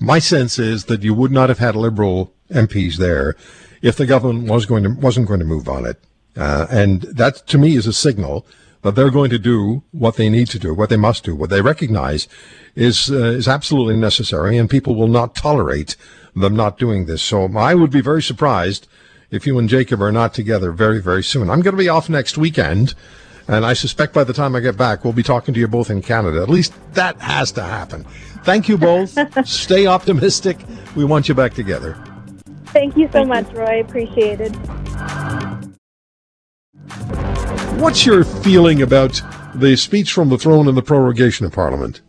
My 0.00 0.18
sense 0.18 0.58
is 0.58 0.84
that 0.86 1.02
you 1.02 1.14
would 1.14 1.30
not 1.30 1.48
have 1.48 1.58
had 1.58 1.76
Liberal 1.76 2.32
MPs 2.50 2.96
there 2.96 3.36
if 3.80 3.96
the 3.96 4.06
government 4.06 4.48
was 4.48 4.66
going 4.66 4.84
to 4.84 4.90
wasn't 4.90 5.28
going 5.28 5.40
to 5.40 5.46
move 5.46 5.68
on 5.68 5.86
it, 5.86 6.02
uh, 6.36 6.66
and 6.70 7.02
that 7.02 7.46
to 7.48 7.58
me 7.58 7.76
is 7.76 7.86
a 7.86 7.92
signal 7.92 8.46
that 8.82 8.94
they're 8.94 9.10
going 9.10 9.30
to 9.30 9.38
do 9.38 9.82
what 9.92 10.16
they 10.16 10.28
need 10.28 10.48
to 10.48 10.58
do, 10.58 10.74
what 10.74 10.88
they 10.88 10.96
must 10.96 11.24
do, 11.24 11.34
what 11.34 11.50
they 11.50 11.60
recognize 11.60 12.28
is 12.74 13.10
uh, 13.10 13.16
is 13.16 13.48
absolutely 13.48 13.96
necessary, 13.96 14.56
and 14.56 14.70
people 14.70 14.94
will 14.94 15.08
not 15.08 15.34
tolerate 15.34 15.96
them 16.34 16.54
not 16.54 16.78
doing 16.78 17.06
this. 17.06 17.22
So 17.22 17.48
I 17.56 17.74
would 17.74 17.90
be 17.90 18.00
very 18.00 18.22
surprised 18.22 18.86
if 19.30 19.46
you 19.46 19.58
and 19.58 19.68
Jacob 19.68 20.00
are 20.00 20.12
not 20.12 20.34
together 20.34 20.72
very 20.72 21.00
very 21.00 21.24
soon. 21.24 21.50
I'm 21.50 21.62
going 21.62 21.76
to 21.76 21.82
be 21.82 21.88
off 21.88 22.08
next 22.08 22.38
weekend. 22.38 22.94
And 23.50 23.64
I 23.64 23.72
suspect 23.72 24.12
by 24.12 24.24
the 24.24 24.34
time 24.34 24.54
I 24.54 24.60
get 24.60 24.76
back, 24.76 25.04
we'll 25.04 25.14
be 25.14 25.22
talking 25.22 25.54
to 25.54 25.60
you 25.60 25.66
both 25.66 25.88
in 25.88 26.02
Canada. 26.02 26.42
At 26.42 26.50
least 26.50 26.74
that 26.92 27.18
has 27.18 27.50
to 27.52 27.62
happen. 27.62 28.04
Thank 28.44 28.68
you 28.68 28.76
both. 28.76 29.16
Stay 29.48 29.86
optimistic. 29.86 30.58
We 30.94 31.06
want 31.06 31.30
you 31.30 31.34
back 31.34 31.54
together. 31.54 31.96
Thank 32.66 32.98
you 32.98 33.08
so 33.10 33.24
much, 33.24 33.50
Roy. 33.54 33.80
Appreciated. 33.80 34.54
What's 37.78 38.04
your 38.04 38.24
feeling 38.24 38.82
about 38.82 39.22
the 39.54 39.76
speech 39.76 40.12
from 40.12 40.30
the 40.30 40.36
throne 40.36 40.66
and 40.66 40.76
the 40.76 40.82
prorogation 40.82 41.46
of 41.46 41.52
Parliament? 41.52 42.00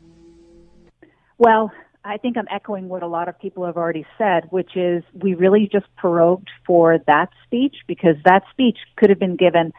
Well, 1.37 1.71
I 2.03 2.17
think 2.17 2.37
I'm 2.37 2.47
echoing 2.49 2.89
what 2.89 3.03
a 3.03 3.07
lot 3.07 3.29
of 3.29 3.39
people 3.39 3.67
have 3.67 3.77
already 3.77 4.03
said, 4.17 4.45
which 4.49 4.75
is 4.75 5.03
we 5.13 5.35
really 5.35 5.69
just 5.71 5.85
prorogued 5.95 6.49
for 6.65 6.97
that 7.05 7.29
speech 7.45 7.75
because 7.87 8.15
that 8.25 8.41
speech 8.49 8.79
could 8.95 9.11
have 9.11 9.19
been 9.19 9.35
given 9.35 9.71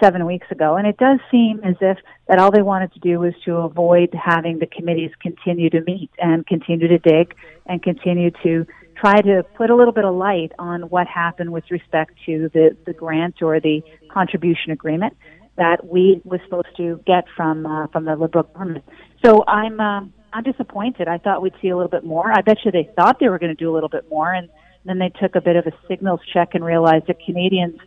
seven 0.00 0.26
weeks 0.26 0.46
ago. 0.52 0.76
And 0.76 0.86
it 0.86 0.96
does 0.96 1.18
seem 1.28 1.60
as 1.64 1.74
if 1.80 1.98
that 2.28 2.38
all 2.38 2.52
they 2.52 2.62
wanted 2.62 2.92
to 2.92 3.00
do 3.00 3.18
was 3.18 3.34
to 3.44 3.56
avoid 3.56 4.14
having 4.14 4.60
the 4.60 4.66
committees 4.66 5.10
continue 5.20 5.70
to 5.70 5.80
meet 5.80 6.10
and 6.18 6.46
continue 6.46 6.86
to 6.86 6.98
dig 6.98 7.34
and 7.66 7.82
continue 7.82 8.30
to 8.44 8.64
try 8.96 9.20
to 9.20 9.44
put 9.56 9.70
a 9.70 9.76
little 9.76 9.92
bit 9.92 10.04
of 10.04 10.14
light 10.14 10.52
on 10.58 10.82
what 10.82 11.06
happened 11.06 11.52
with 11.52 11.64
respect 11.70 12.14
to 12.26 12.50
the, 12.52 12.76
the 12.86 12.92
grant 12.92 13.42
or 13.42 13.60
the 13.60 13.82
contribution 14.10 14.70
agreement 14.70 15.16
that 15.56 15.86
we 15.86 16.20
was 16.24 16.40
supposed 16.44 16.74
to 16.76 17.00
get 17.06 17.24
from 17.36 17.66
uh, 17.66 17.86
from 17.88 18.04
the 18.04 18.16
Liberal 18.16 18.44
government. 18.44 18.84
So 19.24 19.44
I'm 19.46 19.80
uh, 19.80 20.02
I'm 20.32 20.42
disappointed. 20.44 21.08
I 21.08 21.18
thought 21.18 21.42
we'd 21.42 21.54
see 21.60 21.68
a 21.68 21.76
little 21.76 21.90
bit 21.90 22.04
more. 22.04 22.32
I 22.32 22.40
bet 22.40 22.58
you 22.64 22.70
they 22.70 22.88
thought 22.96 23.18
they 23.20 23.28
were 23.28 23.38
going 23.38 23.54
to 23.54 23.58
do 23.58 23.70
a 23.70 23.74
little 23.74 23.88
bit 23.88 24.08
more, 24.08 24.32
and 24.32 24.48
then 24.84 24.98
they 24.98 25.10
took 25.10 25.34
a 25.34 25.40
bit 25.40 25.56
of 25.56 25.66
a 25.66 25.72
signals 25.88 26.20
check 26.32 26.54
and 26.54 26.64
realized 26.64 27.06
that 27.08 27.18
Canadians 27.24 27.78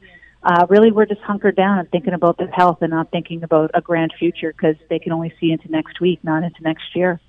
uh, 0.44 0.66
really 0.70 0.92
were 0.92 1.06
just 1.06 1.22
hunkered 1.22 1.56
down 1.56 1.80
and 1.80 1.90
thinking 1.90 2.14
about 2.14 2.38
their 2.38 2.52
health 2.52 2.78
and 2.82 2.92
not 2.92 3.10
thinking 3.10 3.44
about 3.44 3.72
a 3.74 3.82
grand 3.82 4.14
future 4.18 4.54
because 4.54 4.76
they 4.90 5.00
can 5.00 5.12
only 5.12 5.34
see 5.40 5.52
into 5.52 5.70
next 5.72 6.00
week, 6.00 6.20
not 6.24 6.44
into 6.44 6.62
next 6.62 6.96
year. 6.96 7.20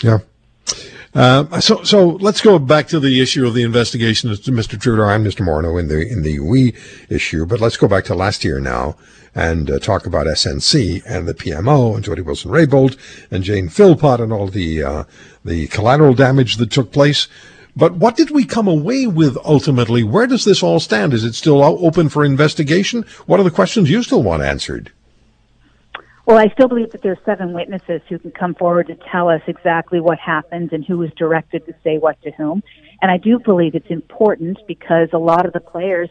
Yeah. 0.00 0.18
Uh, 1.12 1.58
so, 1.58 1.82
so 1.82 2.10
let's 2.20 2.40
go 2.40 2.58
back 2.58 2.86
to 2.86 3.00
the 3.00 3.20
issue 3.20 3.46
of 3.46 3.54
the 3.54 3.64
investigation 3.64 4.30
Mr. 4.30 4.80
Trudeau 4.80 5.08
and 5.08 5.26
Mr. 5.26 5.44
Morneau 5.44 5.78
in 5.78 5.88
the 5.88 6.06
in 6.06 6.22
the 6.22 6.38
we 6.38 6.72
issue, 7.08 7.44
but 7.44 7.60
let's 7.60 7.76
go 7.76 7.88
back 7.88 8.04
to 8.04 8.14
last 8.14 8.44
year 8.44 8.60
now 8.60 8.96
and 9.34 9.70
uh, 9.70 9.78
talk 9.78 10.06
about 10.06 10.26
SNC 10.26 11.02
and 11.06 11.26
the 11.26 11.34
PMO 11.34 11.94
and 11.94 12.04
Jody 12.04 12.22
Wilson-Raybould 12.22 12.96
and 13.30 13.44
Jane 13.44 13.68
Philpott 13.68 14.20
and 14.20 14.32
all 14.32 14.46
the 14.46 14.82
uh, 14.82 15.04
the 15.44 15.66
collateral 15.68 16.14
damage 16.14 16.56
that 16.56 16.70
took 16.70 16.92
place. 16.92 17.26
But 17.76 17.94
what 17.94 18.16
did 18.16 18.30
we 18.30 18.44
come 18.44 18.68
away 18.68 19.06
with 19.06 19.36
ultimately? 19.44 20.02
Where 20.02 20.26
does 20.26 20.44
this 20.44 20.62
all 20.62 20.80
stand? 20.80 21.14
Is 21.14 21.24
it 21.24 21.34
still 21.34 21.62
open 21.62 22.08
for 22.08 22.24
investigation? 22.24 23.04
What 23.26 23.40
are 23.40 23.44
the 23.44 23.50
questions 23.50 23.90
you 23.90 24.02
still 24.02 24.22
want 24.22 24.42
answered? 24.42 24.92
Well, 26.30 26.38
I 26.38 26.46
still 26.52 26.68
believe 26.68 26.92
that 26.92 27.02
there 27.02 27.10
are 27.10 27.18
seven 27.24 27.52
witnesses 27.52 28.02
who 28.08 28.16
can 28.16 28.30
come 28.30 28.54
forward 28.54 28.86
to 28.86 28.96
tell 29.10 29.28
us 29.28 29.42
exactly 29.48 29.98
what 29.98 30.16
happened 30.20 30.72
and 30.72 30.84
who 30.84 30.96
was 30.96 31.10
directed 31.16 31.66
to 31.66 31.74
say 31.82 31.98
what 31.98 32.22
to 32.22 32.30
whom. 32.30 32.62
And 33.02 33.10
I 33.10 33.16
do 33.16 33.40
believe 33.40 33.74
it's 33.74 33.90
important 33.90 34.60
because 34.68 35.08
a 35.12 35.18
lot 35.18 35.44
of 35.44 35.52
the 35.52 35.58
players 35.58 36.08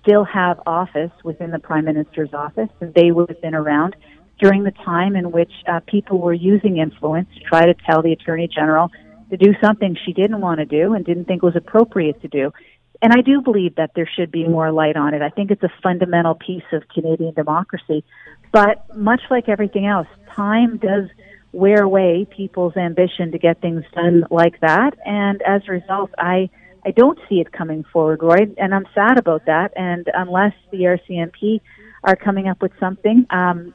still 0.00 0.24
have 0.24 0.58
office 0.66 1.10
within 1.22 1.50
the 1.50 1.58
Prime 1.58 1.84
Minister's 1.84 2.32
office, 2.32 2.70
and 2.80 2.94
they 2.94 3.10
would 3.10 3.28
have 3.28 3.42
been 3.42 3.54
around 3.54 3.94
during 4.40 4.64
the 4.64 4.70
time 4.70 5.14
in 5.14 5.32
which 5.32 5.52
uh, 5.66 5.80
people 5.86 6.18
were 6.18 6.32
using 6.32 6.78
influence 6.78 7.28
to 7.34 7.40
try 7.40 7.66
to 7.66 7.74
tell 7.74 8.00
the 8.00 8.12
Attorney 8.12 8.48
General 8.48 8.90
to 9.28 9.36
do 9.36 9.52
something 9.62 9.98
she 10.06 10.14
didn't 10.14 10.40
want 10.40 10.60
to 10.60 10.64
do 10.64 10.94
and 10.94 11.04
didn't 11.04 11.26
think 11.26 11.42
was 11.42 11.56
appropriate 11.56 12.22
to 12.22 12.28
do. 12.28 12.54
And 13.00 13.12
I 13.12 13.20
do 13.20 13.42
believe 13.42 13.76
that 13.76 13.92
there 13.94 14.08
should 14.16 14.32
be 14.32 14.48
more 14.48 14.72
light 14.72 14.96
on 14.96 15.14
it. 15.14 15.22
I 15.22 15.28
think 15.28 15.50
it's 15.50 15.62
a 15.62 15.72
fundamental 15.82 16.34
piece 16.34 16.64
of 16.72 16.88
Canadian 16.88 17.34
democracy. 17.34 18.02
But 18.52 18.96
much 18.96 19.20
like 19.30 19.48
everything 19.48 19.86
else, 19.86 20.08
time 20.34 20.78
does 20.78 21.08
wear 21.52 21.82
away 21.82 22.26
people's 22.30 22.76
ambition 22.76 23.32
to 23.32 23.38
get 23.38 23.60
things 23.60 23.84
done 23.94 24.24
like 24.30 24.60
that. 24.60 24.96
And 25.04 25.42
as 25.42 25.62
a 25.68 25.72
result, 25.72 26.10
I, 26.18 26.50
I 26.84 26.90
don't 26.90 27.18
see 27.28 27.40
it 27.40 27.52
coming 27.52 27.84
forward, 27.92 28.22
Roy, 28.22 28.46
and 28.56 28.74
I'm 28.74 28.86
sad 28.94 29.18
about 29.18 29.46
that. 29.46 29.72
And 29.76 30.08
unless 30.14 30.54
the 30.70 30.78
RCMP 30.78 31.60
are 32.04 32.16
coming 32.16 32.48
up 32.48 32.62
with 32.62 32.72
something, 32.78 33.26
um, 33.30 33.74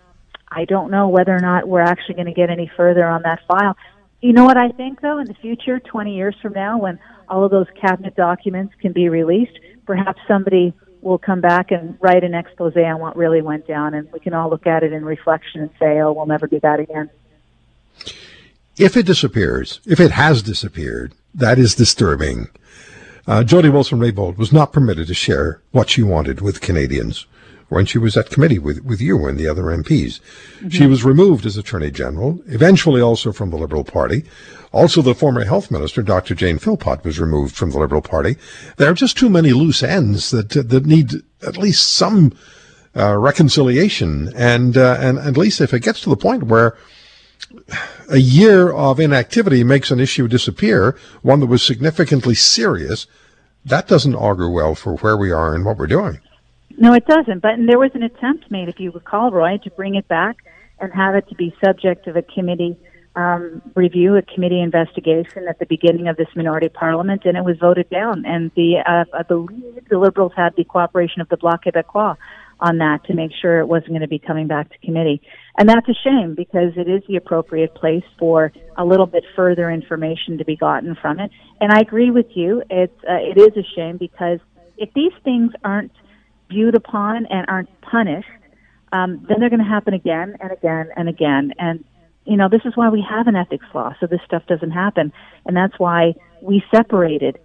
I 0.49 0.65
don't 0.65 0.91
know 0.91 1.09
whether 1.09 1.35
or 1.35 1.39
not 1.39 1.67
we're 1.67 1.81
actually 1.81 2.15
going 2.15 2.27
to 2.27 2.33
get 2.33 2.49
any 2.49 2.71
further 2.77 3.05
on 3.05 3.23
that 3.23 3.39
file. 3.47 3.75
You 4.21 4.33
know 4.33 4.45
what 4.45 4.57
I 4.57 4.69
think, 4.69 5.01
though, 5.01 5.17
in 5.17 5.27
the 5.27 5.33
future, 5.33 5.79
20 5.79 6.15
years 6.15 6.35
from 6.41 6.53
now, 6.53 6.77
when 6.77 6.99
all 7.27 7.43
of 7.43 7.51
those 7.51 7.67
cabinet 7.81 8.15
documents 8.15 8.73
can 8.79 8.93
be 8.93 9.09
released, 9.09 9.57
perhaps 9.85 10.21
somebody 10.27 10.73
will 11.03 11.17
come 11.17 11.41
back 11.41 11.71
and 11.71 11.97
write 12.01 12.23
an 12.23 12.33
expose 12.33 12.75
on 12.75 12.99
what 12.99 13.15
really 13.15 13.41
went 13.41 13.67
down, 13.67 13.93
and 13.93 14.11
we 14.11 14.19
can 14.19 14.33
all 14.33 14.49
look 14.49 14.65
at 14.65 14.83
it 14.83 14.93
in 14.93 15.03
reflection 15.05 15.61
and 15.61 15.69
say, 15.79 15.99
"Oh, 15.99 16.13
we'll 16.13 16.25
never 16.25 16.47
do 16.47 16.59
that 16.61 16.79
again." 16.79 17.09
If 18.77 18.97
it 18.97 19.05
disappears, 19.05 19.79
if 19.85 19.99
it 19.99 20.11
has 20.11 20.41
disappeared, 20.41 21.13
that 21.35 21.59
is 21.59 21.75
disturbing. 21.75 22.47
Uh, 23.27 23.43
Jody 23.43 23.69
Wilson-Raybould 23.69 24.37
was 24.37 24.51
not 24.51 24.73
permitted 24.73 25.07
to 25.07 25.13
share 25.13 25.61
what 25.71 25.89
she 25.89 26.03
wanted 26.03 26.41
with 26.41 26.59
Canadians 26.59 27.25
when 27.73 27.85
she 27.85 27.97
was 27.97 28.15
at 28.15 28.29
committee 28.29 28.59
with, 28.59 28.83
with 28.83 29.01
you 29.01 29.25
and 29.25 29.37
the 29.37 29.47
other 29.47 29.63
MPs. 29.63 30.19
Mm-hmm. 30.19 30.69
She 30.69 30.87
was 30.87 31.03
removed 31.03 31.45
as 31.45 31.57
Attorney 31.57 31.91
General, 31.91 32.39
eventually 32.47 33.01
also 33.01 33.31
from 33.31 33.49
the 33.49 33.57
Liberal 33.57 33.83
Party. 33.83 34.23
Also, 34.71 35.01
the 35.01 35.13
former 35.13 35.43
Health 35.43 35.69
Minister, 35.69 36.01
Dr. 36.01 36.33
Jane 36.33 36.57
Philpott, 36.57 37.03
was 37.03 37.19
removed 37.19 37.55
from 37.55 37.71
the 37.71 37.79
Liberal 37.79 38.01
Party. 38.01 38.37
There 38.77 38.89
are 38.89 38.95
just 38.95 39.17
too 39.17 39.29
many 39.29 39.53
loose 39.53 39.83
ends 39.83 40.31
that, 40.31 40.49
that 40.49 40.85
need 40.85 41.13
at 41.45 41.57
least 41.57 41.89
some 41.89 42.33
uh, 42.95 43.17
reconciliation. 43.17 44.31
And, 44.35 44.77
uh, 44.77 44.97
and 44.99 45.19
at 45.19 45.37
least 45.37 45.61
if 45.61 45.73
it 45.73 45.81
gets 45.81 46.01
to 46.01 46.09
the 46.09 46.17
point 46.17 46.43
where 46.43 46.77
a 48.09 48.17
year 48.17 48.71
of 48.71 48.99
inactivity 48.99 49.63
makes 49.63 49.91
an 49.91 49.99
issue 49.99 50.27
disappear, 50.27 50.97
one 51.21 51.39
that 51.39 51.47
was 51.47 51.63
significantly 51.63 52.35
serious, 52.35 53.07
that 53.65 53.87
doesn't 53.87 54.15
augur 54.15 54.49
well 54.49 54.75
for 54.75 54.97
where 54.97 55.17
we 55.17 55.31
are 55.31 55.55
and 55.55 55.65
what 55.65 55.77
we're 55.77 55.87
doing. 55.87 56.19
No, 56.77 56.93
it 56.93 57.05
doesn't. 57.05 57.41
But 57.41 57.53
there 57.67 57.79
was 57.79 57.91
an 57.93 58.03
attempt 58.03 58.49
made, 58.51 58.69
if 58.69 58.79
you 58.79 58.91
recall, 58.91 59.31
Roy, 59.31 59.57
to 59.63 59.69
bring 59.71 59.95
it 59.95 60.07
back 60.07 60.37
and 60.79 60.91
have 60.93 61.15
it 61.15 61.27
to 61.29 61.35
be 61.35 61.55
subject 61.63 62.07
of 62.07 62.15
a 62.15 62.21
committee 62.21 62.77
um, 63.15 63.61
review, 63.75 64.15
a 64.15 64.21
committee 64.21 64.59
investigation 64.59 65.47
at 65.47 65.59
the 65.59 65.65
beginning 65.67 66.07
of 66.07 66.17
this 66.17 66.27
minority 66.35 66.69
parliament, 66.69 67.21
and 67.25 67.37
it 67.37 67.43
was 67.43 67.57
voted 67.59 67.89
down. 67.89 68.25
And 68.25 68.51
the 68.55 68.77
uh, 68.85 69.05
I 69.15 69.23
believe 69.23 69.87
the 69.89 69.99
Liberals 69.99 70.33
had 70.35 70.55
the 70.55 70.63
cooperation 70.63 71.21
of 71.21 71.29
the 71.29 71.37
Bloc 71.37 71.65
Québécois 71.65 72.17
on 72.59 72.77
that 72.77 73.03
to 73.05 73.13
make 73.13 73.31
sure 73.39 73.59
it 73.59 73.67
wasn't 73.67 73.89
going 73.89 74.01
to 74.01 74.07
be 74.07 74.19
coming 74.19 74.47
back 74.47 74.71
to 74.71 74.77
committee. 74.79 75.21
And 75.57 75.67
that's 75.67 75.87
a 75.87 75.93
shame 76.03 76.33
because 76.33 76.73
it 76.75 76.87
is 76.87 77.03
the 77.07 77.17
appropriate 77.17 77.75
place 77.75 78.03
for 78.17 78.51
a 78.77 78.85
little 78.85 79.05
bit 79.05 79.23
further 79.35 79.69
information 79.69 80.37
to 80.37 80.45
be 80.45 80.55
gotten 80.55 80.95
from 80.95 81.19
it. 81.19 81.29
And 81.59 81.71
I 81.71 81.79
agree 81.79 82.09
with 82.09 82.27
you. 82.35 82.63
It's 82.69 82.97
uh, 83.03 83.15
it 83.15 83.37
is 83.37 83.55
a 83.57 83.67
shame 83.75 83.97
because 83.97 84.39
if 84.77 84.91
these 84.93 85.13
things 85.23 85.51
aren't 85.63 85.91
viewed 86.49 86.75
upon 86.75 87.25
and 87.27 87.45
aren't 87.47 87.69
punished, 87.81 88.27
um, 88.91 89.25
then 89.27 89.39
they're 89.39 89.49
going 89.49 89.63
to 89.63 89.65
happen 89.65 89.93
again 89.93 90.35
and 90.39 90.51
again 90.51 90.89
and 90.95 91.09
again. 91.09 91.53
And 91.57 91.83
you 92.25 92.37
know, 92.37 92.47
this 92.49 92.61
is 92.65 92.75
why 92.75 92.89
we 92.89 93.05
have 93.07 93.27
an 93.27 93.35
ethics 93.35 93.65
law, 93.73 93.93
so 93.99 94.07
this 94.07 94.21
stuff 94.25 94.43
doesn't 94.47 94.71
happen. 94.71 95.11
And 95.45 95.57
that's 95.57 95.77
why 95.77 96.13
we 96.41 96.63
separated 96.73 97.37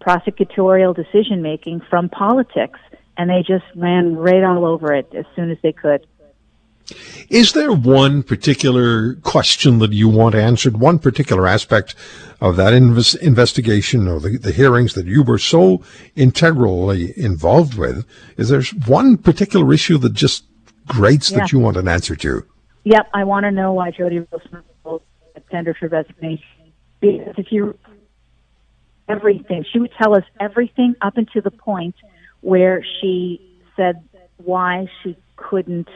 prosecutorial 0.00 0.94
decision 0.94 1.42
making 1.42 1.80
from 1.90 2.08
politics, 2.08 2.78
and 3.16 3.28
they 3.28 3.42
just 3.46 3.64
ran 3.74 4.16
right 4.16 4.44
all 4.44 4.64
over 4.64 4.94
it 4.94 5.12
as 5.14 5.24
soon 5.34 5.50
as 5.50 5.58
they 5.62 5.72
could. 5.72 6.06
Is 7.28 7.52
there 7.52 7.72
one 7.72 8.22
particular 8.22 9.14
question 9.16 9.78
that 9.78 9.92
you 9.92 10.08
want 10.08 10.34
answered, 10.34 10.78
one 10.78 10.98
particular 10.98 11.46
aspect 11.46 11.94
of 12.40 12.56
that 12.56 12.72
inv- 12.72 13.18
investigation 13.18 14.08
or 14.08 14.20
the, 14.20 14.38
the 14.38 14.52
hearings 14.52 14.94
that 14.94 15.06
you 15.06 15.22
were 15.22 15.38
so 15.38 15.82
integrally 16.16 17.12
involved 17.16 17.74
with? 17.74 18.06
Is 18.36 18.48
there 18.48 18.62
one 18.86 19.16
particular 19.16 19.72
issue 19.72 19.98
that 19.98 20.14
just 20.14 20.44
grates 20.86 21.30
yeah. 21.30 21.38
that 21.38 21.52
you 21.52 21.58
want 21.58 21.76
an 21.76 21.88
answer 21.88 22.16
to? 22.16 22.44
Yep, 22.84 23.10
I 23.12 23.24
want 23.24 23.44
to 23.44 23.50
know 23.50 23.72
why 23.72 23.90
Jody 23.90 24.26
Wilson 24.30 24.62
tendered 25.50 25.76
for 25.78 25.88
resignation. 25.88 26.44
Because 27.00 27.34
if 27.36 27.50
you 27.50 27.78
everything, 29.08 29.64
she 29.70 29.80
would 29.80 29.92
tell 30.00 30.14
us 30.14 30.24
everything 30.38 30.94
up 31.00 31.16
until 31.16 31.42
the 31.42 31.50
point 31.50 31.94
where 32.40 32.84
she 33.00 33.58
said 33.76 34.02
why 34.38 34.86
she 35.02 35.16
couldn't 35.36 35.88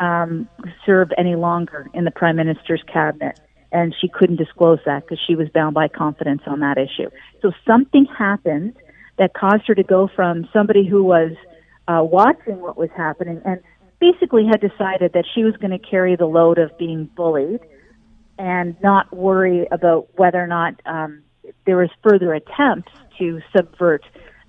um, 0.00 0.48
serve 0.84 1.10
any 1.16 1.36
longer 1.36 1.88
in 1.94 2.04
the 2.04 2.10
prime 2.10 2.36
minister's 2.36 2.82
cabinet, 2.92 3.38
and 3.70 3.94
she 4.00 4.08
couldn't 4.08 4.36
disclose 4.36 4.80
that 4.86 5.04
because 5.04 5.18
she 5.26 5.36
was 5.36 5.48
bound 5.50 5.74
by 5.74 5.88
confidence 5.88 6.42
on 6.46 6.60
that 6.60 6.78
issue. 6.78 7.10
So 7.42 7.52
something 7.66 8.06
happened 8.06 8.76
that 9.18 9.34
caused 9.34 9.66
her 9.68 9.74
to 9.74 9.84
go 9.84 10.08
from 10.16 10.48
somebody 10.52 10.88
who 10.88 11.04
was 11.04 11.32
uh, 11.86 12.02
watching 12.02 12.60
what 12.60 12.76
was 12.76 12.90
happening 12.96 13.40
and 13.44 13.60
basically 14.00 14.46
had 14.46 14.60
decided 14.60 15.12
that 15.12 15.24
she 15.34 15.44
was 15.44 15.54
going 15.58 15.70
to 15.70 15.78
carry 15.78 16.16
the 16.16 16.24
load 16.24 16.58
of 16.58 16.76
being 16.78 17.04
bullied 17.14 17.60
and 18.38 18.74
not 18.82 19.14
worry 19.14 19.68
about 19.70 20.08
whether 20.16 20.42
or 20.42 20.46
not 20.46 20.80
um, 20.86 21.22
there 21.66 21.76
was 21.76 21.90
further 22.02 22.32
attempts 22.32 22.90
to 23.18 23.40
subvert 23.54 24.02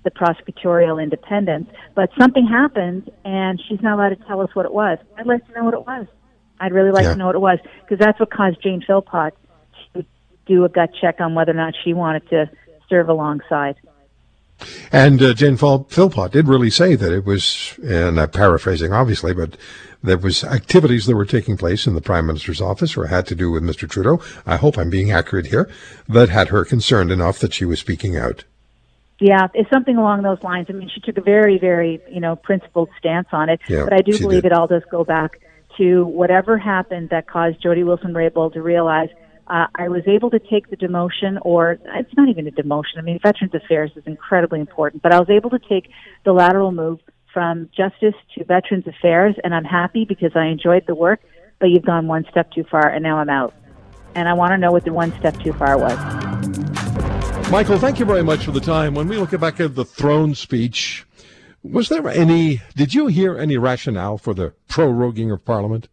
the 0.04 0.10
prosecutorial 0.10 1.02
independence. 1.02 1.70
But 1.94 2.10
something 2.18 2.46
happened, 2.46 3.10
and 3.24 3.60
she's 3.68 3.80
not 3.80 3.94
allowed 3.98 4.10
to 4.10 4.24
tell 4.26 4.40
us 4.40 4.50
what 4.54 4.66
it 4.66 4.72
was. 4.72 4.98
I'd 5.16 5.26
like 5.26 5.46
to 5.46 5.52
know 5.52 5.64
what 5.64 5.74
it 5.74 5.86
was. 5.86 6.06
I'd 6.60 6.72
really 6.72 6.90
like 6.90 7.04
yeah. 7.04 7.12
to 7.12 7.16
know 7.16 7.26
what 7.26 7.34
it 7.34 7.40
was 7.40 7.58
because 7.82 7.98
that's 7.98 8.18
what 8.20 8.30
caused 8.30 8.62
Jane 8.62 8.82
Philpott 8.86 9.34
to 9.94 10.04
do 10.46 10.64
a 10.64 10.68
gut 10.68 10.90
check 11.00 11.20
on 11.20 11.34
whether 11.34 11.50
or 11.50 11.56
not 11.56 11.74
she 11.82 11.92
wanted 11.92 12.28
to 12.30 12.50
serve 12.88 13.08
alongside. 13.08 13.76
And 14.92 15.20
uh, 15.20 15.34
Jane 15.34 15.56
Philpott 15.56 16.30
did 16.30 16.46
really 16.46 16.70
say 16.70 16.94
that 16.94 17.12
it 17.12 17.24
was, 17.24 17.76
and 17.82 18.20
I'm 18.20 18.30
paraphrasing 18.30 18.92
obviously, 18.92 19.34
but 19.34 19.56
there 20.02 20.18
was 20.18 20.44
activities 20.44 21.06
that 21.06 21.16
were 21.16 21.24
taking 21.24 21.56
place 21.56 21.86
in 21.86 21.94
the 21.94 22.00
Prime 22.00 22.26
Minister's 22.26 22.60
office 22.60 22.96
or 22.96 23.06
had 23.06 23.26
to 23.26 23.34
do 23.34 23.50
with 23.50 23.62
Mr. 23.62 23.88
Trudeau. 23.88 24.20
I 24.46 24.56
hope 24.56 24.78
I'm 24.78 24.90
being 24.90 25.10
accurate 25.10 25.46
here. 25.46 25.70
That 26.08 26.28
had 26.28 26.48
her 26.48 26.64
concerned 26.64 27.10
enough 27.10 27.38
that 27.40 27.54
she 27.54 27.64
was 27.64 27.80
speaking 27.80 28.16
out. 28.16 28.44
Yeah, 29.22 29.46
it's 29.54 29.70
something 29.70 29.96
along 29.96 30.22
those 30.22 30.42
lines. 30.42 30.66
I 30.68 30.72
mean, 30.72 30.90
she 30.92 31.00
took 31.00 31.16
a 31.16 31.20
very, 31.20 31.56
very, 31.56 32.00
you 32.10 32.20
know, 32.20 32.34
principled 32.34 32.88
stance 32.98 33.28
on 33.30 33.48
it. 33.48 33.60
Yeah, 33.68 33.84
but 33.84 33.92
I 33.92 34.00
do 34.00 34.18
believe 34.18 34.42
did. 34.42 34.50
it 34.50 34.52
all 34.52 34.66
does 34.66 34.82
go 34.90 35.04
back 35.04 35.40
to 35.78 36.04
whatever 36.04 36.58
happened 36.58 37.10
that 37.10 37.28
caused 37.28 37.62
Jody 37.62 37.84
Wilson-Raybould 37.84 38.54
to 38.54 38.62
realize 38.62 39.10
uh, 39.46 39.66
I 39.76 39.88
was 39.88 40.02
able 40.08 40.30
to 40.30 40.40
take 40.40 40.70
the 40.70 40.76
demotion, 40.76 41.38
or 41.42 41.78
it's 41.84 42.16
not 42.16 42.28
even 42.30 42.48
a 42.48 42.50
demotion. 42.50 42.98
I 42.98 43.02
mean, 43.02 43.20
Veterans 43.22 43.54
Affairs 43.54 43.92
is 43.94 44.02
incredibly 44.06 44.58
important, 44.58 45.04
but 45.04 45.12
I 45.12 45.20
was 45.20 45.30
able 45.30 45.50
to 45.50 45.60
take 45.60 45.88
the 46.24 46.32
lateral 46.32 46.72
move 46.72 46.98
from 47.32 47.70
Justice 47.76 48.14
to 48.36 48.44
Veterans 48.44 48.88
Affairs, 48.88 49.36
and 49.44 49.54
I'm 49.54 49.64
happy 49.64 50.04
because 50.04 50.32
I 50.34 50.46
enjoyed 50.46 50.84
the 50.88 50.96
work. 50.96 51.20
But 51.60 51.70
you've 51.70 51.84
gone 51.84 52.08
one 52.08 52.26
step 52.28 52.50
too 52.50 52.64
far, 52.64 52.88
and 52.88 53.04
now 53.04 53.18
I'm 53.18 53.30
out. 53.30 53.54
And 54.16 54.28
I 54.28 54.32
want 54.32 54.50
to 54.50 54.58
know 54.58 54.72
what 54.72 54.84
the 54.84 54.92
one 54.92 55.16
step 55.20 55.38
too 55.38 55.52
far 55.52 55.78
was. 55.78 56.31
Michael, 57.52 57.78
thank 57.78 57.98
you 57.98 58.06
very 58.06 58.24
much 58.24 58.46
for 58.46 58.50
the 58.50 58.60
time. 58.60 58.94
When 58.94 59.08
we 59.08 59.18
look 59.18 59.38
back 59.38 59.60
at 59.60 59.74
the 59.74 59.84
throne 59.84 60.34
speech, 60.34 61.04
was 61.62 61.90
there 61.90 62.08
any, 62.08 62.62
did 62.76 62.94
you 62.94 63.08
hear 63.08 63.36
any 63.36 63.58
rationale 63.58 64.16
for 64.16 64.32
the 64.32 64.54
proroguing 64.70 65.30
of 65.30 65.44
Parliament? 65.44 65.88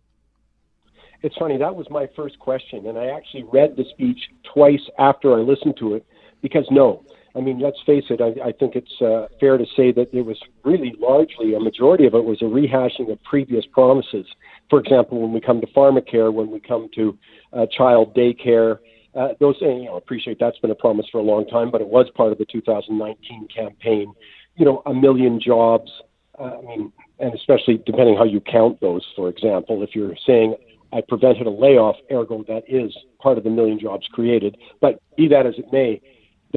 It's 1.21 1.35
funny, 1.35 1.57
that 1.57 1.75
was 1.75 1.85
my 1.89 2.07
first 2.15 2.39
question, 2.39 2.87
and 2.87 2.97
I 2.97 3.07
actually 3.07 3.43
read 3.43 3.75
the 3.75 3.83
speech 3.91 4.19
twice 4.53 4.79
after 4.97 5.33
I 5.33 5.41
listened 5.41 5.75
to 5.79 5.95
it 5.95 6.05
because 6.41 6.65
no. 6.71 7.03
I 7.35 7.41
mean, 7.41 7.59
let's 7.59 7.81
face 7.85 8.05
it, 8.09 8.21
I, 8.21 8.41
I 8.41 8.53
think 8.53 8.77
it's 8.77 9.01
uh, 9.01 9.27
fair 9.41 9.57
to 9.57 9.65
say 9.75 9.91
that 9.91 10.13
it 10.13 10.21
was 10.21 10.39
really 10.63 10.95
largely, 10.97 11.55
a 11.55 11.59
majority 11.59 12.05
of 12.05 12.13
it 12.13 12.23
was 12.23 12.41
a 12.41 12.45
rehashing 12.45 13.11
of 13.11 13.21
previous 13.23 13.65
promises. 13.65 14.25
For 14.69 14.79
example, 14.79 15.19
when 15.19 15.33
we 15.33 15.41
come 15.41 15.59
to 15.59 15.67
pharmacare, 15.67 16.31
when 16.31 16.51
we 16.51 16.61
come 16.61 16.87
to 16.95 17.17
uh, 17.51 17.65
child 17.65 18.15
daycare, 18.15 18.79
uh, 19.15 19.29
those, 19.39 19.55
you 19.61 19.85
know, 19.85 19.97
appreciate 19.97 20.37
that's 20.39 20.59
been 20.59 20.71
a 20.71 20.75
promise 20.75 21.05
for 21.11 21.17
a 21.17 21.23
long 21.23 21.47
time, 21.47 21.71
but 21.71 21.81
it 21.81 21.87
was 21.87 22.07
part 22.15 22.31
of 22.31 22.37
the 22.37 22.45
2019 22.45 23.47
campaign. 23.55 24.13
You 24.55 24.65
know, 24.65 24.81
a 24.85 24.93
million 24.93 25.39
jobs. 25.41 25.91
Uh, 26.37 26.57
I 26.57 26.61
mean, 26.61 26.93
and 27.19 27.33
especially 27.33 27.81
depending 27.85 28.15
how 28.15 28.23
you 28.23 28.39
count 28.39 28.79
those. 28.81 29.05
For 29.15 29.29
example, 29.29 29.83
if 29.83 29.95
you're 29.95 30.15
saying 30.25 30.55
I 30.93 31.01
prevented 31.07 31.47
a 31.47 31.51
layoff, 31.51 31.97
ergo 32.11 32.43
that 32.47 32.63
is 32.67 32.95
part 33.21 33.37
of 33.37 33.43
the 33.43 33.49
million 33.49 33.79
jobs 33.79 34.07
created. 34.11 34.57
But 34.79 35.01
be 35.17 35.27
that 35.27 35.45
as 35.45 35.55
it 35.57 35.71
may, 35.71 36.01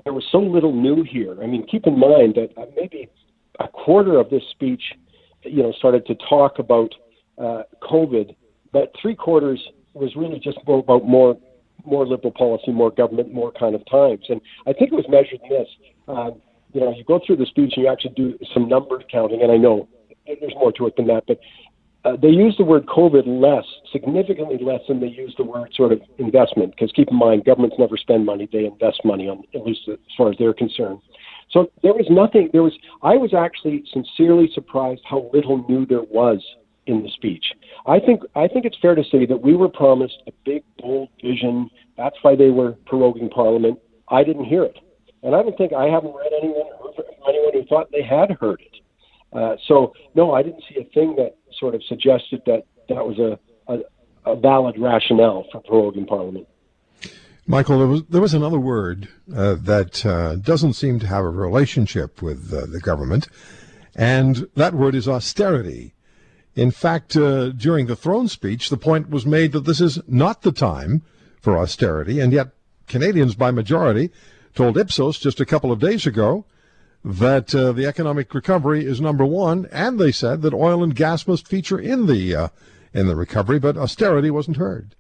there 0.05 0.13
was 0.13 0.25
so 0.31 0.39
little 0.39 0.73
new 0.73 1.03
here. 1.03 1.37
I 1.43 1.47
mean, 1.47 1.67
keep 1.67 1.87
in 1.87 1.99
mind 1.99 2.37
that 2.37 2.51
uh, 2.57 2.67
maybe 2.77 3.09
a 3.61 3.69
quarter 3.69 4.19
of 4.19 4.31
this 4.31 4.43
speech, 4.51 4.83
you 5.43 5.63
know, 5.63 5.73
started 5.73 6.07
to 6.07 6.15
talk 6.29 6.59
about 6.59 6.95
uh, 7.39 7.63
COVID, 7.83 8.35
but 8.73 8.93
three 9.01 9.15
quarters 9.15 9.61
was 9.95 10.17
really 10.17 10.39
just 10.39 10.59
about 10.67 11.05
more 11.05 11.37
more 11.85 12.07
liberal 12.07 12.33
policy, 12.33 12.71
more 12.73 12.91
government, 12.91 13.33
more 13.33 13.53
kind 13.53 13.75
of 13.75 13.85
times. 13.87 14.25
And 14.29 14.41
I 14.67 14.73
think 14.73 14.93
it 14.93 14.95
was 14.95 15.07
measured 15.09 15.41
in 15.43 15.49
this. 15.49 15.69
Uh, 16.09 16.31
you 16.73 16.81
know, 16.81 16.95
you 16.95 17.05
go 17.05 17.21
through 17.25 17.37
the 17.37 17.47
speech 17.47 17.75
and 17.77 17.85
you 17.85 17.91
actually 17.91 18.15
do 18.15 18.39
some 18.53 18.69
number 18.69 19.03
counting, 19.11 19.43
and 19.43 19.53
I 19.53 19.57
know 19.57 19.89
there's 20.27 20.55
more 20.55 20.73
to 20.73 20.87
it 20.87 20.97
than 20.97 21.07
that, 21.09 21.25
but 21.27 21.39
uh, 22.05 22.17
they 22.21 22.29
use 22.29 22.57
the 22.59 22.65
word 22.65 22.87
COVID 22.87 23.27
less, 23.27 23.65
significantly 23.93 24.59
less 24.61 24.81
than 24.89 25.01
they 25.01 25.07
use 25.07 25.35
the 25.39 25.45
word 25.45 25.73
sort 25.75 25.93
of 25.93 26.01
investment. 26.19 26.73
Because 26.73 26.91
keep 26.93 27.09
in 27.11 27.17
mind, 27.17 27.45
governments 27.45 27.77
never 27.79 27.97
spend 27.97 28.27
money; 28.27 28.49
they 28.53 28.65
invest 28.65 29.05
money, 29.05 29.29
on 29.29 29.43
at 29.55 29.65
least 29.65 29.83
as 29.89 29.99
far 30.17 30.31
as 30.31 30.37
they're 30.39 30.55
concerned. 30.55 30.99
So 31.51 31.71
there 31.83 31.93
was 31.93 32.07
nothing. 32.11 32.51
There 32.53 32.63
was. 32.63 32.73
I 33.03 33.17
was 33.17 33.35
actually 33.35 33.85
sincerely 33.93 34.51
surprised 34.53 35.03
how 35.05 35.31
little 35.33 35.65
new 35.69 35.87
there 35.87 36.03
was 36.03 36.43
in 36.87 37.03
the 37.03 37.11
speech. 37.11 37.45
I 37.87 37.99
think. 38.01 38.23
I 38.35 38.49
think 38.49 38.65
it's 38.65 38.79
fair 38.81 38.95
to 38.95 39.05
say 39.11 39.27
that 39.27 39.41
we 39.43 39.55
were 39.55 39.69
promised 39.69 40.23
a 40.27 40.33
big, 40.45 40.63
bold 40.79 41.09
vision. 41.23 41.71
That's 41.97 42.17
why 42.23 42.37
they 42.37 42.51
were 42.51 42.73
proroguing 42.91 43.31
Parliament. 43.31 43.79
I 44.09 44.25
didn't 44.25 44.45
hear 44.45 44.65
it, 44.65 44.79
and 45.23 45.35
I 45.35 45.43
don't 45.43 45.57
think 45.57 45.73
I 45.73 45.87
haven't 45.87 46.15
read 46.15 46.33
anyone 46.37 46.67
anyone 47.29 47.53
who 47.53 47.65
thought 47.67 47.91
they 47.93 48.03
had 48.03 48.31
heard 48.41 48.61
it. 48.61 48.83
Uh, 49.33 49.57
so 49.67 49.95
no, 50.15 50.35
I 50.35 50.43
didn't 50.43 50.63
see 50.69 50.81
a 50.81 50.85
thing 50.93 51.17
that 51.17 51.37
sort 51.59 51.75
of 51.75 51.83
suggested 51.85 52.43
that 52.47 52.65
that 52.89 53.07
was 53.07 53.19
a, 53.19 53.39
a, 53.73 54.33
a 54.33 54.37
valid 54.37 54.77
rationale 54.79 55.47
for 55.51 55.63
proroguing 55.63 56.07
Parliament. 56.07 56.47
Michael, 57.47 57.79
there 57.79 57.89
was 57.89 58.05
there 58.05 58.21
was 58.21 58.35
another 58.35 58.61
word 58.61 59.09
uh, 59.35 59.55
that 59.55 60.07
uh, 60.07 60.37
doesn't 60.37 60.75
seem 60.75 61.01
to 61.01 61.07
have 61.07 61.25
a 61.25 61.31
relationship 61.31 62.23
with 62.23 62.53
uh, 62.53 62.67
the 62.67 62.81
government, 62.81 63.29
and 63.97 64.47
that 64.55 64.75
word 64.75 64.95
is 64.95 65.09
austerity. 65.09 65.95
In 66.55 66.71
fact, 66.71 67.17
uh, 67.17 67.51
during 67.51 67.87
the 67.87 67.97
throne 67.97 68.29
speech, 68.29 68.69
the 68.69 68.77
point 68.77 69.09
was 69.09 69.25
made 69.25 69.53
that 69.53 69.65
this 69.65 69.81
is 69.81 69.99
not 70.07 70.43
the 70.43 70.53
time 70.53 71.03
for 71.41 71.57
austerity, 71.57 72.21
and 72.21 72.33
yet 72.33 72.51
Canadians 72.87 73.35
by 73.35 73.51
majority 73.51 74.11
told 74.55 74.77
Ipsos 74.77 75.19
just 75.19 75.41
a 75.41 75.47
couple 75.47 75.73
of 75.73 75.81
days 75.81 76.07
ago 76.07 76.45
that 77.05 77.55
uh, 77.55 77.73
the 77.73 77.87
economic 77.87 78.33
recovery 78.35 78.85
is 78.85 79.01
number 79.01 79.25
one, 79.25 79.67
and 79.73 79.99
they 79.99 80.13
said 80.13 80.43
that 80.43 80.55
oil 80.55 80.85
and 80.85 80.95
gas 80.95 81.27
must 81.27 81.49
feature 81.49 81.79
in 81.79 82.07
the 82.07 82.35
uh, 82.35 82.49
in 82.93 83.07
the 83.09 83.17
recovery, 83.17 83.59
but 83.59 83.77
austerity 83.77 84.31
wasn't 84.31 84.59
heard. 84.59 84.95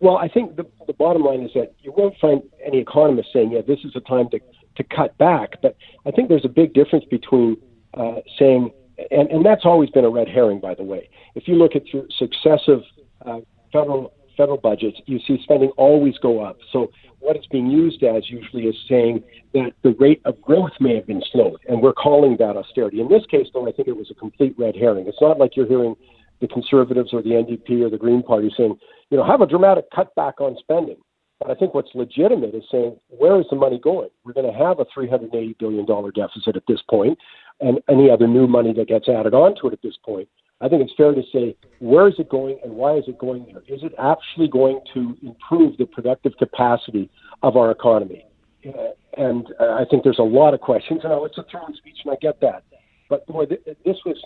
Well, 0.00 0.16
I 0.16 0.28
think 0.28 0.56
the, 0.56 0.66
the 0.86 0.92
bottom 0.92 1.22
line 1.22 1.40
is 1.42 1.50
that 1.54 1.74
you 1.80 1.92
won't 1.96 2.16
find 2.20 2.42
any 2.64 2.78
economist 2.78 3.28
saying, 3.32 3.52
"Yeah, 3.52 3.62
this 3.66 3.80
is 3.84 3.92
a 3.96 4.00
time 4.00 4.28
to 4.30 4.40
to 4.76 4.84
cut 4.84 5.16
back." 5.18 5.62
But 5.62 5.76
I 6.04 6.10
think 6.10 6.28
there's 6.28 6.44
a 6.44 6.50
big 6.50 6.74
difference 6.74 7.04
between 7.06 7.56
uh, 7.94 8.20
saying, 8.38 8.70
and, 9.10 9.30
and 9.30 9.44
that's 9.44 9.64
always 9.64 9.90
been 9.90 10.04
a 10.04 10.10
red 10.10 10.28
herring, 10.28 10.60
by 10.60 10.74
the 10.74 10.82
way. 10.82 11.08
If 11.34 11.46
you 11.46 11.54
look 11.54 11.72
at 11.76 11.82
successive 12.18 12.80
uh, 13.24 13.40
federal 13.72 14.12
federal 14.36 14.56
budgets, 14.56 14.98
you 15.06 15.18
see 15.26 15.38
spending 15.42 15.70
always 15.76 16.16
go 16.18 16.40
up. 16.40 16.58
So 16.72 16.92
what 17.18 17.34
it's 17.34 17.46
being 17.48 17.66
used 17.66 18.04
as 18.04 18.30
usually 18.30 18.64
is 18.64 18.76
saying 18.88 19.24
that 19.52 19.72
the 19.82 19.96
rate 19.98 20.22
of 20.24 20.40
growth 20.40 20.70
may 20.80 20.94
have 20.94 21.06
been 21.06 21.22
slowed, 21.32 21.58
and 21.68 21.82
we're 21.82 21.92
calling 21.92 22.36
that 22.38 22.56
austerity. 22.56 23.00
In 23.00 23.08
this 23.08 23.26
case, 23.28 23.48
though, 23.52 23.68
I 23.68 23.72
think 23.72 23.88
it 23.88 23.96
was 23.96 24.10
a 24.10 24.14
complete 24.14 24.54
red 24.56 24.76
herring. 24.76 25.08
It's 25.08 25.20
not 25.20 25.38
like 25.38 25.56
you're 25.56 25.66
hearing 25.66 25.96
the 26.40 26.46
Conservatives 26.46 27.10
or 27.12 27.20
the 27.20 27.30
NDP 27.30 27.84
or 27.84 27.90
the 27.90 27.98
Green 27.98 28.22
Party 28.22 28.50
saying, 28.56 28.78
you 29.10 29.16
know, 29.16 29.26
have 29.26 29.40
a 29.40 29.46
dramatic 29.46 29.90
cutback 29.90 30.34
on 30.40 30.56
spending. 30.60 30.98
But 31.40 31.50
I 31.50 31.54
think 31.54 31.74
what's 31.74 31.90
legitimate 31.94 32.54
is 32.54 32.64
saying, 32.70 32.96
where 33.08 33.40
is 33.40 33.46
the 33.50 33.56
money 33.56 33.78
going? 33.78 34.08
We're 34.24 34.32
going 34.32 34.50
to 34.50 34.58
have 34.58 34.80
a 34.80 34.84
$380 34.86 35.58
billion 35.58 35.86
deficit 35.86 36.56
at 36.56 36.62
this 36.66 36.80
point, 36.90 37.18
and 37.60 37.80
any 37.88 38.10
other 38.10 38.26
new 38.26 38.46
money 38.46 38.72
that 38.72 38.88
gets 38.88 39.08
added 39.08 39.34
onto 39.34 39.66
it 39.66 39.72
at 39.72 39.82
this 39.82 39.96
point. 40.04 40.28
I 40.60 40.68
think 40.68 40.82
it's 40.82 40.92
fair 40.96 41.14
to 41.14 41.22
say, 41.32 41.56
where 41.78 42.08
is 42.08 42.14
it 42.18 42.28
going 42.28 42.58
and 42.64 42.72
why 42.72 42.96
is 42.96 43.04
it 43.06 43.18
going 43.18 43.46
there? 43.46 43.62
Is 43.68 43.82
it 43.84 43.92
actually 43.98 44.48
going 44.48 44.80
to 44.94 45.16
improve 45.22 45.76
the 45.76 45.86
productive 45.86 46.36
capacity 46.36 47.10
of 47.42 47.56
our 47.56 47.70
economy? 47.70 48.24
Uh, 48.66 48.72
and 49.16 49.46
uh, 49.60 49.74
I 49.74 49.84
think 49.88 50.02
there's 50.02 50.18
a 50.18 50.22
lot 50.22 50.54
of 50.54 50.60
questions, 50.60 51.00
and 51.04 51.12
it's 51.24 51.38
a 51.38 51.44
throne 51.50 51.74
speech, 51.76 51.98
and 52.04 52.12
I 52.12 52.16
get 52.20 52.40
that. 52.40 52.64
But 53.08 53.26
boy, 53.26 53.46
th- 53.46 53.62
this 53.84 53.96
was 54.04 54.16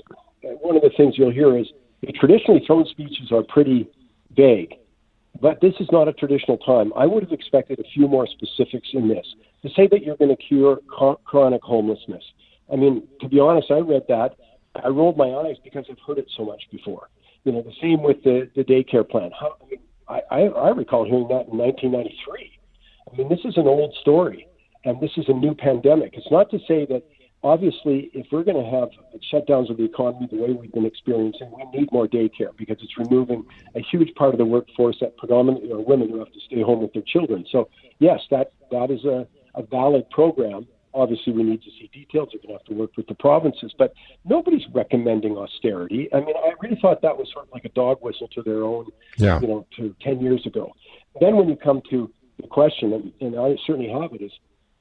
uh, 0.45 0.49
one 0.61 0.75
of 0.77 0.83
the 0.83 0.91
things 0.97 1.15
you'll 1.17 1.33
hear 1.33 1.57
is 1.57 1.67
traditionally 2.19 2.63
throne 2.67 2.87
speeches 2.91 3.31
are 3.31 3.43
pretty 3.43 3.89
vague, 4.35 4.75
but 5.41 5.61
this 5.61 5.75
is 5.81 5.89
not 5.93 6.09
a 6.09 6.13
traditional 6.13 6.57
time. 6.59 6.93
I 6.97 7.07
would 7.07 7.23
have 7.23 7.33
expected 7.33 7.79
a 7.79 7.85
few 7.95 8.09
more 8.09 8.27
specifics 8.27 8.89
in 8.95 9.09
this. 9.09 9.27
To 9.63 9.69
say 9.77 9.87
that 9.89 10.03
you're 10.03 10.17
going 10.17 10.35
to 10.35 10.43
cure 10.43 10.81
chronic 11.25 11.63
homelessness. 11.63 12.25
I 12.73 12.77
mean, 12.77 13.07
to 13.21 13.29
be 13.29 13.39
honest, 13.39 13.71
I 13.71 13.79
read 13.79 14.05
that. 14.09 14.37
I 14.83 14.89
rolled 14.89 15.17
my 15.17 15.29
eyes 15.29 15.57
because 15.63 15.85
I've 15.91 15.99
heard 16.07 16.19
it 16.19 16.31
so 16.37 16.45
much 16.45 16.63
before. 16.71 17.11
You 17.45 17.53
know, 17.53 17.63
the 17.63 17.75
same 17.81 18.03
with 18.03 18.23
the, 18.25 18.49
the 18.57 18.65
daycare 18.65 19.09
plan. 19.09 19.31
How, 19.39 19.57
I, 19.63 19.71
mean, 19.71 19.81
I, 20.09 20.21
I, 20.31 20.41
I 20.47 20.69
recall 20.71 21.05
hearing 21.05 21.29
that 21.29 21.49
in 21.49 21.59
1993. 21.59 22.59
I 23.13 23.17
mean, 23.17 23.29
this 23.29 23.41
is 23.45 23.57
an 23.57 23.67
old 23.67 23.95
story, 24.01 24.47
and 24.85 25.01
this 25.01 25.11
is 25.17 25.27
a 25.29 25.33
new 25.33 25.55
pandemic. 25.55 26.15
It's 26.15 26.31
not 26.31 26.51
to 26.51 26.59
say 26.67 26.87
that 26.87 27.03
obviously, 27.45 28.11
if 28.15 28.27
we're 28.31 28.45
going 28.45 28.63
to 28.63 28.71
have 28.71 28.89
shutdowns 29.33 29.71
of 29.71 29.77
the 29.77 29.85
economy 29.85 30.29
the 30.31 30.39
way 30.39 30.53
we've 30.53 30.73
been 30.73 30.87
experiencing, 30.87 31.51
we 31.57 31.79
need 31.79 31.91
more 31.93 32.07
daycare 32.07 32.57
because 32.57 32.79
it's 32.83 32.97
removing 32.97 33.45
a 33.75 33.81
huge 33.81 34.15
part 34.15 34.33
of 34.33 34.39
the 34.39 34.45
workforce 34.45 34.97
that 35.01 35.17
predominantly 35.17 35.73
are 35.73 35.81
women 35.81 36.09
who 36.09 36.19
have 36.19 36.33
to 36.33 36.41
stay 36.47 36.63
home 36.63 36.81
with 36.81 36.93
their 36.93 37.03
children. 37.03 37.45
So, 37.51 37.69
yes, 37.99 38.21
that 38.31 38.53
that 38.71 38.91
is 38.91 39.05
a, 39.05 39.27
a 39.55 39.63
valid 39.63 40.09
program. 40.11 40.67
Obviously, 40.95 41.33
we 41.33 41.43
need 41.43 41.63
to 41.63 41.71
see 41.71 41.89
details. 41.93 42.29
We're 42.33 42.41
going 42.41 42.49
to 42.49 42.53
have 42.55 42.65
to 42.67 42.75
work 42.75 42.97
with 42.97 43.07
the 43.07 43.15
provinces, 43.15 43.73
but 43.79 43.95
nobody's 44.25 44.67
recommending 44.73 45.37
austerity. 45.37 46.09
I 46.13 46.21
mean, 46.21 46.35
I 46.37 46.53
really 46.61 46.79
thought 46.81 47.01
that 47.03 47.17
was 47.17 47.29
sort 47.33 47.47
of 47.47 47.53
like 47.53 47.65
a 47.65 47.71
dog 47.71 47.99
whistle 48.03 48.29
to 48.29 48.43
their 48.43 48.63
own, 48.65 48.87
Yeah. 49.17 49.41
you 49.41 49.49
know, 49.49 49.67
to 49.79 49.95
10 50.03 50.21
years 50.21 50.45
ago. 50.47 50.73
Then 51.21 51.37
when 51.37 51.49
you 51.49 51.57
come 51.57 51.81
to 51.91 52.11
the 52.41 52.47
question, 52.47 52.93
and, 52.93 53.13
and 53.21 53.39
I 53.39 53.57
certainly 53.67 53.91
have 53.91 54.13
it, 54.13 54.23
is 54.23 54.33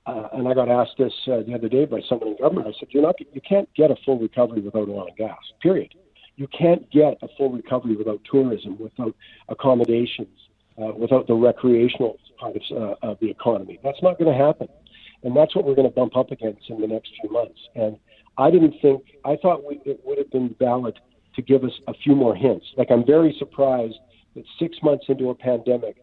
uh, 0.07 0.29
and 0.33 0.47
I 0.47 0.53
got 0.55 0.67
asked 0.67 0.97
this 0.97 1.13
uh, 1.27 1.43
the 1.47 1.53
other 1.53 1.69
day 1.69 1.85
by 1.85 2.01
someone 2.09 2.29
in 2.29 2.37
government. 2.37 2.67
I 2.67 2.71
said, 2.79 2.89
"You're 2.91 3.03
not. 3.03 3.15
You 3.19 3.41
can't 3.47 3.69
get 3.75 3.91
a 3.91 3.95
full 4.03 4.17
recovery 4.17 4.59
without 4.61 4.89
oil 4.89 5.05
and 5.07 5.15
gas. 5.15 5.37
Period. 5.61 5.93
You 6.37 6.47
can't 6.47 6.89
get 6.89 7.19
a 7.21 7.27
full 7.37 7.51
recovery 7.51 7.95
without 7.95 8.19
tourism, 8.29 8.79
without 8.79 9.15
accommodations, 9.47 10.35
uh, 10.81 10.91
without 10.97 11.27
the 11.27 11.35
recreational 11.35 12.17
part 12.39 12.55
of, 12.55 12.61
uh, 12.75 12.95
of 13.07 13.19
the 13.19 13.29
economy. 13.29 13.79
That's 13.83 14.01
not 14.01 14.17
going 14.17 14.35
to 14.35 14.43
happen, 14.43 14.67
and 15.23 15.35
that's 15.35 15.55
what 15.55 15.65
we're 15.65 15.75
going 15.75 15.89
to 15.89 15.93
bump 15.93 16.15
up 16.15 16.31
against 16.31 16.69
in 16.69 16.81
the 16.81 16.87
next 16.87 17.11
few 17.21 17.31
months. 17.31 17.59
And 17.75 17.97
I 18.37 18.49
didn't 18.49 18.75
think. 18.81 19.03
I 19.25 19.37
thought 19.41 19.63
we, 19.63 19.81
it 19.85 19.99
would 20.03 20.17
have 20.17 20.31
been 20.31 20.55
valid 20.59 20.99
to 21.35 21.41
give 21.41 21.63
us 21.63 21.71
a 21.87 21.93
few 21.93 22.15
more 22.15 22.35
hints. 22.35 22.65
Like 22.77 22.91
I'm 22.91 23.05
very 23.05 23.35
surprised 23.39 23.95
that 24.35 24.43
six 24.59 24.77
months 24.83 25.05
into 25.07 25.29
a 25.29 25.35
pandemic, 25.35 25.97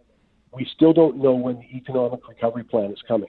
we 0.52 0.66
still 0.74 0.92
don't 0.92 1.16
know 1.18 1.32
when 1.32 1.56
the 1.56 1.76
economic 1.76 2.26
recovery 2.28 2.64
plan 2.64 2.90
is 2.90 3.02
coming. 3.06 3.28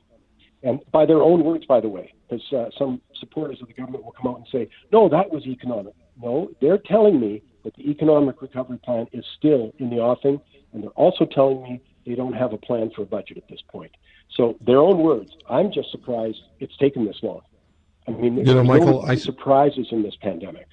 And 0.62 0.80
by 0.91 1.06
their 1.06 1.21
own 1.21 1.43
words, 1.43 1.65
by 1.65 1.80
the 1.80 1.88
way, 1.88 2.13
because 2.30 2.43
uh, 2.52 2.65
some 2.78 3.02
supporters 3.19 3.60
of 3.62 3.67
the 3.67 3.73
government 3.73 4.04
will 4.04 4.12
come 4.12 4.28
out 4.28 4.38
and 4.38 4.47
say, 4.52 4.69
no, 4.91 5.08
that 5.10 5.32
was 5.32 5.45
economic. 5.45 5.93
No, 6.21 6.52
they're 6.62 6.78
telling 6.78 7.19
me 7.19 7.41
that 7.63 7.75
the 7.75 7.89
economic 7.89 8.41
recovery 8.41 8.78
plan 8.84 9.08
is 9.13 9.23
still 9.38 9.71
in 9.80 9.89
the 9.89 9.97
offing, 9.97 10.39
and 10.73 10.84
they're 10.84 10.89
also 10.91 11.25
telling 11.25 11.63
me 11.63 11.82
they 12.06 12.15
don't 12.15 12.34
have 12.34 12.52
a 12.52 12.58
plan 12.58 12.91
for 12.93 13.04
a 13.04 13.06
budget 13.06 13.38
at 13.38 13.47
this 13.47 13.62
point. 13.69 13.91
So 14.30 14.56
their 14.62 14.80
own 14.80 15.00
words. 15.00 15.32
I'm 15.50 15.72
just 15.72 15.92
surprised 15.92 16.39
it's 16.60 16.76
taken 16.78 17.06
this 17.06 17.18
long. 17.22 17.42
I 18.08 18.12
mean, 18.12 18.38
you 18.38 18.54
know, 18.54 18.63
Michael, 18.63 19.02
no 19.04 19.08
I 19.08 19.15
surprises 19.15 19.88
in 19.92 20.04
this 20.04 20.15
pandemic. 20.15 20.68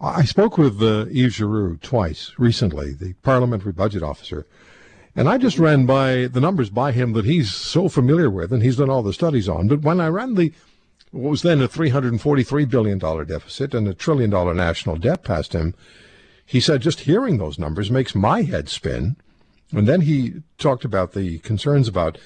I 0.00 0.24
spoke 0.24 0.58
with 0.58 0.82
uh, 0.82 1.06
Yves 1.10 1.34
Giroux 1.34 1.76
twice 1.76 2.32
recently, 2.38 2.92
the 2.92 3.12
parliamentary 3.22 3.72
budget 3.72 4.02
officer, 4.02 4.46
and 5.14 5.28
I 5.28 5.38
just 5.38 5.58
ran 5.58 5.86
by 5.86 6.26
the 6.26 6.40
numbers 6.40 6.70
by 6.70 6.92
him 6.92 7.12
that 7.12 7.24
he's 7.24 7.52
so 7.52 7.88
familiar 7.88 8.30
with 8.30 8.52
and 8.52 8.62
he's 8.62 8.76
done 8.76 8.90
all 8.90 9.02
the 9.02 9.12
studies 9.12 9.48
on. 9.48 9.68
But 9.68 9.82
when 9.82 10.00
I 10.00 10.08
ran 10.08 10.34
the 10.34 10.52
what 11.14 11.30
was 11.30 11.42
then 11.42 11.62
a 11.62 11.68
$343 11.68 12.68
billion 12.68 12.98
deficit 12.98 13.72
and 13.72 13.86
a 13.86 13.94
trillion 13.94 14.30
dollar 14.30 14.52
national 14.52 14.96
debt 14.96 15.22
past 15.22 15.52
him, 15.52 15.74
he 16.44 16.58
said 16.58 16.82
just 16.82 17.00
hearing 17.00 17.38
those 17.38 17.58
numbers 17.58 17.90
makes 17.90 18.16
my 18.16 18.42
head 18.42 18.68
spin. 18.68 19.16
And 19.74 19.88
then 19.88 20.02
he 20.02 20.42
talked 20.58 20.84
about 20.84 21.12
the 21.12 21.38
concerns 21.40 21.88
about 21.88 22.18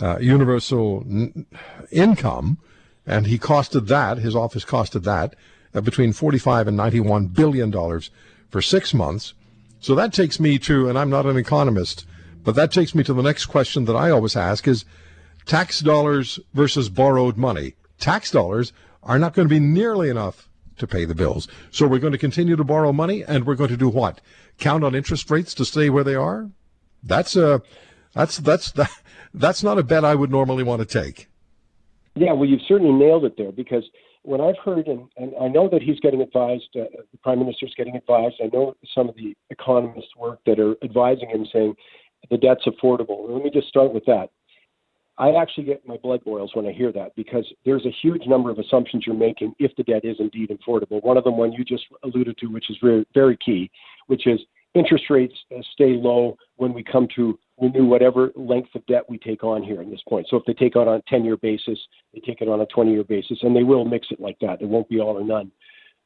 uh, 0.00 0.18
universal 0.20 1.04
n- 1.08 1.46
income, 1.90 2.58
and 3.06 3.26
he 3.26 3.38
costed 3.38 3.88
that, 3.88 4.18
his 4.18 4.36
office 4.36 4.64
costed 4.64 5.02
that, 5.02 5.34
uh, 5.74 5.80
between 5.80 6.12
45 6.12 6.68
and 6.68 6.76
91 6.76 7.26
billion 7.26 7.70
dollars 7.70 8.10
for 8.50 8.62
six 8.62 8.94
months. 8.94 9.34
So 9.80 9.94
that 9.96 10.12
takes 10.12 10.38
me 10.38 10.58
to, 10.60 10.88
and 10.88 10.96
I'm 10.96 11.10
not 11.10 11.26
an 11.26 11.36
economist, 11.36 12.06
but 12.44 12.54
that 12.54 12.70
takes 12.70 12.94
me 12.94 13.02
to 13.04 13.12
the 13.12 13.22
next 13.22 13.46
question 13.46 13.84
that 13.86 13.96
I 13.96 14.10
always 14.10 14.36
ask 14.36 14.68
is 14.68 14.84
tax 15.44 15.80
dollars 15.80 16.38
versus 16.54 16.88
borrowed 16.88 17.36
money. 17.36 17.74
Tax 17.98 18.30
dollars 18.30 18.72
are 19.02 19.18
not 19.18 19.34
going 19.34 19.48
to 19.48 19.54
be 19.54 19.60
nearly 19.60 20.08
enough 20.08 20.48
to 20.78 20.86
pay 20.86 21.04
the 21.04 21.14
bills. 21.14 21.48
So 21.70 21.86
we're 21.86 21.98
going 21.98 22.12
to 22.12 22.18
continue 22.18 22.56
to 22.56 22.64
borrow 22.64 22.92
money 22.92 23.24
and 23.24 23.46
we're 23.46 23.56
going 23.56 23.70
to 23.70 23.76
do 23.76 23.88
what? 23.88 24.20
Count 24.58 24.84
on 24.84 24.94
interest 24.94 25.30
rates 25.30 25.54
to 25.54 25.64
stay 25.64 25.90
where 25.90 26.04
they 26.04 26.14
are? 26.14 26.50
That's 27.02 27.36
a, 27.36 27.62
that's, 28.14 28.38
that's, 28.38 28.72
that, 28.72 28.90
that's 29.34 29.62
not 29.62 29.78
a 29.78 29.82
bet 29.82 30.04
I 30.04 30.14
would 30.14 30.30
normally 30.30 30.62
want 30.62 30.80
to 30.80 31.02
take. 31.02 31.28
Yeah, 32.14 32.32
well, 32.32 32.48
you've 32.48 32.60
certainly 32.68 32.92
nailed 32.92 33.24
it 33.24 33.36
there 33.38 33.52
because 33.52 33.84
when 34.22 34.40
I've 34.40 34.58
heard, 34.64 34.86
and, 34.86 35.08
and 35.16 35.32
I 35.40 35.48
know 35.48 35.68
that 35.68 35.82
he's 35.82 35.98
getting 36.00 36.20
advised, 36.20 36.68
uh, 36.76 36.84
the 37.10 37.18
prime 37.22 37.38
minister's 37.38 37.74
getting 37.76 37.96
advised. 37.96 38.36
I 38.42 38.50
know 38.52 38.74
some 38.94 39.08
of 39.08 39.16
the 39.16 39.34
economists 39.50 40.14
work 40.16 40.38
that 40.46 40.60
are 40.60 40.76
advising 40.84 41.30
him, 41.30 41.46
saying 41.52 41.74
the 42.30 42.36
debt's 42.36 42.66
affordable. 42.66 43.28
Let 43.28 43.42
me 43.42 43.50
just 43.50 43.68
start 43.68 43.92
with 43.92 44.04
that. 44.06 44.28
I 45.18 45.32
actually 45.32 45.64
get 45.64 45.86
my 45.86 45.98
blood 45.98 46.24
boils 46.24 46.50
when 46.54 46.66
I 46.66 46.72
hear 46.72 46.90
that 46.92 47.14
because 47.16 47.46
there's 47.64 47.84
a 47.84 47.94
huge 48.02 48.26
number 48.26 48.50
of 48.50 48.58
assumptions 48.58 49.04
you're 49.06 49.14
making 49.14 49.54
if 49.58 49.74
the 49.76 49.82
debt 49.82 50.04
is 50.04 50.16
indeed 50.18 50.50
affordable. 50.50 51.02
One 51.02 51.16
of 51.16 51.24
them, 51.24 51.36
one 51.36 51.52
you 51.52 51.64
just 51.64 51.84
alluded 52.02 52.38
to, 52.38 52.46
which 52.46 52.70
is 52.70 52.76
very, 52.82 53.06
very 53.12 53.36
key, 53.44 53.70
which 54.06 54.26
is 54.26 54.40
interest 54.74 55.04
rates 55.10 55.34
uh, 55.54 55.60
stay 55.72 55.96
low 55.96 56.36
when 56.56 56.72
we 56.72 56.82
come 56.82 57.06
to 57.16 57.38
renew 57.60 57.84
whatever 57.84 58.32
length 58.34 58.74
of 58.74 58.84
debt 58.86 59.04
we 59.08 59.18
take 59.18 59.44
on 59.44 59.62
here 59.62 59.80
at 59.80 59.90
this 59.90 60.02
point. 60.08 60.26
So 60.28 60.36
if 60.36 60.44
they 60.46 60.54
take 60.54 60.74
it 60.74 60.78
on 60.78 60.88
a 60.88 61.02
10 61.08 61.24
year 61.24 61.36
basis, 61.36 61.78
they 62.12 62.20
take 62.20 62.40
it 62.40 62.48
on 62.48 62.60
a 62.60 62.66
20 62.66 62.90
year 62.90 63.04
basis, 63.04 63.38
and 63.42 63.54
they 63.54 63.62
will 63.62 63.84
mix 63.84 64.08
it 64.10 64.20
like 64.20 64.38
that. 64.40 64.62
It 64.62 64.68
won't 64.68 64.88
be 64.88 65.00
all 65.00 65.18
or 65.18 65.24
none. 65.24 65.50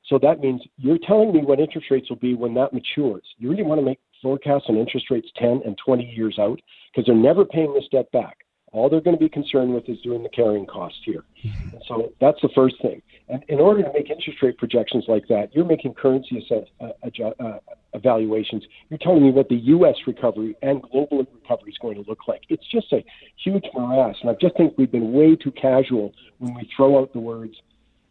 So 0.06 0.18
that 0.22 0.40
means 0.40 0.62
you're 0.76 0.98
telling 0.98 1.32
me 1.32 1.40
what 1.40 1.58
interest 1.58 1.90
rates 1.90 2.08
will 2.08 2.16
be 2.16 2.34
when 2.34 2.54
that 2.54 2.72
matures. 2.72 3.24
You 3.38 3.50
really 3.50 3.64
want 3.64 3.80
to 3.80 3.84
make 3.84 3.98
forecasts 4.22 4.66
on 4.68 4.76
interest 4.76 5.10
rates 5.10 5.28
10 5.36 5.62
and 5.64 5.76
20 5.84 6.04
years 6.04 6.38
out 6.38 6.60
because 6.92 7.06
they're 7.06 7.14
never 7.14 7.44
paying 7.44 7.74
this 7.74 7.88
debt 7.90 8.10
back. 8.12 8.38
All 8.72 8.90
they're 8.90 9.00
going 9.00 9.16
to 9.16 9.22
be 9.22 9.28
concerned 9.28 9.72
with 9.72 9.88
is 9.88 9.98
doing 10.02 10.22
the 10.22 10.28
carrying 10.28 10.66
cost 10.66 10.96
here. 11.04 11.24
And 11.72 11.82
so 11.86 12.12
that's 12.20 12.40
the 12.42 12.50
first 12.54 12.76
thing. 12.82 13.00
And 13.28 13.42
in 13.48 13.58
order 13.60 13.82
to 13.82 13.92
make 13.92 14.10
interest 14.10 14.42
rate 14.42 14.58
projections 14.58 15.04
like 15.08 15.28
that, 15.28 15.54
you're 15.54 15.64
making 15.64 15.94
currency 15.94 16.38
assess, 16.38 16.68
uh, 16.80 17.32
uh, 17.42 17.58
evaluations. 17.94 18.64
You're 18.88 18.98
telling 18.98 19.22
me 19.22 19.30
what 19.30 19.48
the 19.48 19.56
U.S. 19.56 19.96
recovery 20.06 20.56
and 20.62 20.82
global 20.82 21.18
recovery 21.18 21.70
is 21.70 21.78
going 21.78 22.02
to 22.02 22.08
look 22.08 22.28
like. 22.28 22.42
It's 22.48 22.66
just 22.70 22.92
a 22.92 23.04
huge 23.42 23.64
morass. 23.74 24.16
And 24.20 24.30
I 24.30 24.34
just 24.34 24.56
think 24.56 24.74
we've 24.76 24.92
been 24.92 25.12
way 25.12 25.34
too 25.36 25.52
casual 25.52 26.12
when 26.38 26.54
we 26.54 26.70
throw 26.76 27.00
out 27.00 27.12
the 27.12 27.20
words, 27.20 27.54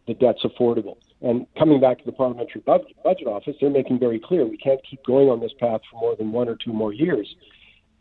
the 0.07 0.13
debt's 0.13 0.43
affordable. 0.43 0.97
And 1.21 1.47
coming 1.57 1.79
back 1.79 1.99
to 1.99 2.05
the 2.05 2.11
Parliamentary 2.11 2.61
Budget 2.61 3.27
Office, 3.27 3.55
they're 3.61 3.69
making 3.69 3.99
very 3.99 4.19
clear 4.19 4.45
we 4.45 4.57
can't 4.57 4.81
keep 4.89 5.03
going 5.05 5.29
on 5.29 5.39
this 5.39 5.53
path 5.59 5.81
for 5.89 5.99
more 5.99 6.15
than 6.15 6.31
one 6.31 6.49
or 6.49 6.55
two 6.55 6.73
more 6.73 6.93
years. 6.93 7.35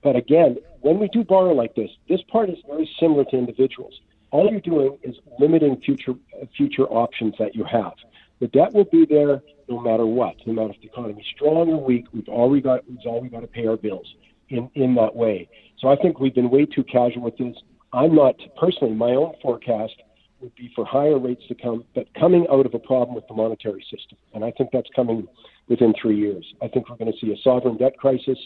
But 0.04 0.16
again, 0.16 0.58
when 0.82 0.98
we 0.98 1.08
do 1.08 1.24
borrow 1.24 1.54
like 1.54 1.74
this, 1.74 1.90
this 2.08 2.20
part 2.30 2.50
is 2.50 2.58
very 2.68 2.88
similar 3.00 3.24
to 3.24 3.36
individuals. 3.36 3.98
All 4.30 4.50
you're 4.50 4.60
doing 4.60 4.98
is 5.02 5.16
limiting 5.38 5.80
future 5.80 6.12
future 6.56 6.84
options 6.84 7.34
that 7.38 7.56
you 7.56 7.64
have. 7.64 7.94
The 8.40 8.48
debt 8.48 8.74
will 8.74 8.84
be 8.84 9.06
there 9.06 9.42
no 9.68 9.80
matter 9.80 10.04
what, 10.04 10.36
no 10.46 10.52
matter 10.52 10.74
if 10.74 10.80
the 10.82 10.88
economy 10.88 11.22
is 11.22 11.26
strong 11.34 11.70
or 11.70 11.82
weak. 11.82 12.04
We've 12.12 12.28
already 12.28 12.60
got 12.60 12.86
we've 12.88 12.98
always 13.06 13.30
got 13.30 13.40
to 13.40 13.46
pay 13.46 13.66
our 13.66 13.78
bills 13.78 14.14
in 14.50 14.70
in 14.74 14.94
that 14.96 15.16
way. 15.16 15.48
So 15.78 15.88
I 15.88 15.96
think 15.96 16.20
we've 16.20 16.34
been 16.34 16.50
way 16.50 16.66
too 16.66 16.84
casual 16.84 17.22
with 17.22 17.38
this. 17.38 17.56
I'm 17.94 18.14
not 18.14 18.36
personally 18.60 18.92
my 18.92 19.12
own 19.12 19.34
forecast 19.40 19.94
would 20.40 20.54
be 20.54 20.70
for 20.76 20.84
higher 20.84 21.18
rates 21.18 21.46
to 21.48 21.54
come, 21.54 21.84
but 21.94 22.12
coming 22.12 22.46
out 22.50 22.66
of 22.66 22.74
a 22.74 22.78
problem 22.78 23.14
with 23.14 23.26
the 23.28 23.34
monetary 23.34 23.82
system, 23.90 24.18
and 24.34 24.44
I 24.44 24.50
think 24.50 24.70
that's 24.70 24.90
coming 24.94 25.26
within 25.68 25.94
three 25.94 26.18
years. 26.18 26.44
I 26.60 26.68
think 26.68 26.90
we're 26.90 26.96
going 26.96 27.10
to 27.10 27.18
see 27.18 27.32
a 27.32 27.36
sovereign 27.38 27.78
debt 27.78 27.96
crisis 27.96 28.38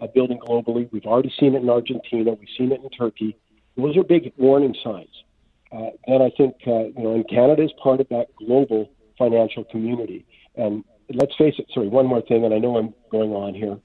uh, 0.00 0.06
building 0.06 0.38
globally. 0.38 0.88
We've 0.92 1.06
already 1.06 1.32
seen 1.38 1.54
it 1.54 1.62
in 1.62 1.70
Argentina. 1.70 2.32
We've 2.32 2.48
seen 2.56 2.72
it 2.72 2.80
in 2.80 2.90
Turkey. 2.90 3.36
Those 3.76 3.96
are 3.96 4.04
big 4.04 4.32
warning 4.36 4.74
signs. 4.82 5.22
Uh, 5.70 5.90
and 6.06 6.22
I 6.22 6.30
think 6.36 6.54
uh, 6.66 6.84
you 6.96 7.02
know, 7.02 7.14
and 7.14 7.28
Canada 7.28 7.62
is 7.62 7.72
part 7.82 8.00
of 8.00 8.08
that 8.08 8.34
global 8.36 8.90
financial 9.18 9.64
community. 9.64 10.24
And 10.56 10.84
let's 11.12 11.34
face 11.36 11.54
it. 11.58 11.66
Sorry, 11.72 11.88
one 11.88 12.06
more 12.06 12.22
thing, 12.22 12.44
and 12.44 12.54
I 12.54 12.58
know 12.58 12.76
I'm 12.76 12.94
going 13.10 13.32
on 13.32 13.54
here. 13.54 13.78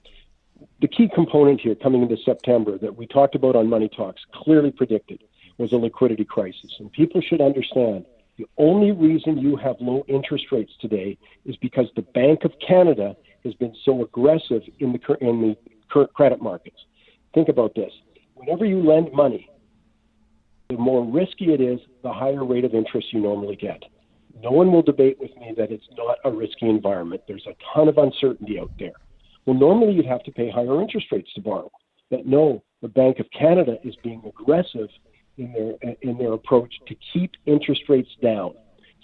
The 0.80 0.88
key 0.88 1.08
component 1.14 1.60
here, 1.60 1.74
coming 1.74 2.02
into 2.02 2.16
September, 2.24 2.78
that 2.78 2.96
we 2.96 3.06
talked 3.06 3.34
about 3.34 3.56
on 3.56 3.68
Money 3.68 3.88
Talks, 3.88 4.22
clearly 4.32 4.70
predicted, 4.70 5.22
was 5.58 5.72
a 5.72 5.76
liquidity 5.76 6.24
crisis. 6.24 6.72
And 6.78 6.90
people 6.90 7.20
should 7.20 7.40
understand 7.40 8.06
the 8.38 8.46
only 8.58 8.90
reason 8.90 9.38
you 9.38 9.56
have 9.56 9.76
low 9.80 10.04
interest 10.08 10.46
rates 10.50 10.72
today 10.80 11.16
is 11.44 11.56
because 11.56 11.86
the 11.94 12.02
Bank 12.02 12.44
of 12.44 12.52
Canada 12.66 13.16
has 13.44 13.54
been 13.54 13.74
so 13.84 14.02
aggressive 14.02 14.62
in 14.80 14.92
the 14.92 15.16
in 15.20 15.42
the 15.42 15.56
credit 16.14 16.42
markets. 16.42 16.76
Think 17.34 17.48
about 17.48 17.74
this. 17.74 17.92
Whenever 18.34 18.64
you 18.64 18.80
lend 18.80 19.12
money, 19.12 19.48
the 20.68 20.76
more 20.76 21.04
risky 21.04 21.52
it 21.52 21.60
is, 21.60 21.80
the 22.02 22.12
higher 22.12 22.44
rate 22.44 22.64
of 22.64 22.74
interest 22.74 23.12
you 23.12 23.20
normally 23.20 23.56
get. 23.56 23.82
No 24.42 24.50
one 24.50 24.72
will 24.72 24.82
debate 24.82 25.18
with 25.20 25.30
me 25.36 25.54
that 25.56 25.70
it's 25.70 25.86
not 25.96 26.18
a 26.24 26.30
risky 26.30 26.68
environment. 26.68 27.22
There's 27.28 27.46
a 27.46 27.54
ton 27.74 27.88
of 27.88 27.98
uncertainty 27.98 28.58
out 28.58 28.70
there. 28.78 28.92
Well, 29.46 29.56
normally 29.56 29.92
you'd 29.92 30.06
have 30.06 30.24
to 30.24 30.32
pay 30.32 30.50
higher 30.50 30.80
interest 30.80 31.06
rates 31.12 31.32
to 31.34 31.40
borrow. 31.40 31.70
But 32.10 32.26
no, 32.26 32.62
the 32.82 32.88
Bank 32.88 33.18
of 33.18 33.26
Canada 33.38 33.76
is 33.84 33.94
being 34.02 34.22
aggressive 34.26 34.88
in 35.36 35.52
their 35.52 35.94
in 36.02 36.18
their 36.18 36.32
approach 36.32 36.72
to 36.86 36.94
keep 37.12 37.32
interest 37.46 37.82
rates 37.88 38.10
down. 38.22 38.54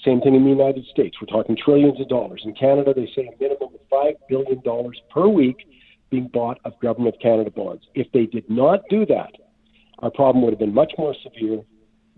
Same 0.05 0.21
thing 0.21 0.35
in 0.35 0.45
the 0.45 0.51
United 0.51 0.85
States. 0.87 1.17
We're 1.21 1.27
talking 1.27 1.57
trillions 1.57 2.01
of 2.01 2.09
dollars. 2.09 2.43
In 2.45 2.55
Canada, 2.55 2.95
they 2.95 3.11
say 3.15 3.29
a 3.29 3.43
minimum 3.43 3.75
of 3.75 3.81
five 3.91 4.15
billion 4.29 4.61
dollars 4.63 5.01
per 5.11 5.29
week 5.29 5.57
being 6.11 6.29
bought 6.29 6.59
of 6.65 6.79
Government 6.81 7.15
of 7.15 7.21
Canada 7.21 7.51
bonds. 7.51 7.87
If 7.95 8.11
they 8.13 8.27
did 8.27 8.49
not 8.51 8.81
do 8.89 9.07
that, 9.07 9.33
our 10.01 10.11
problem 10.11 10.43
would 10.45 10.53
have 10.53 10.59
been 10.59 10.75
much 10.75 10.93
more 10.99 11.15
severe 11.23 11.63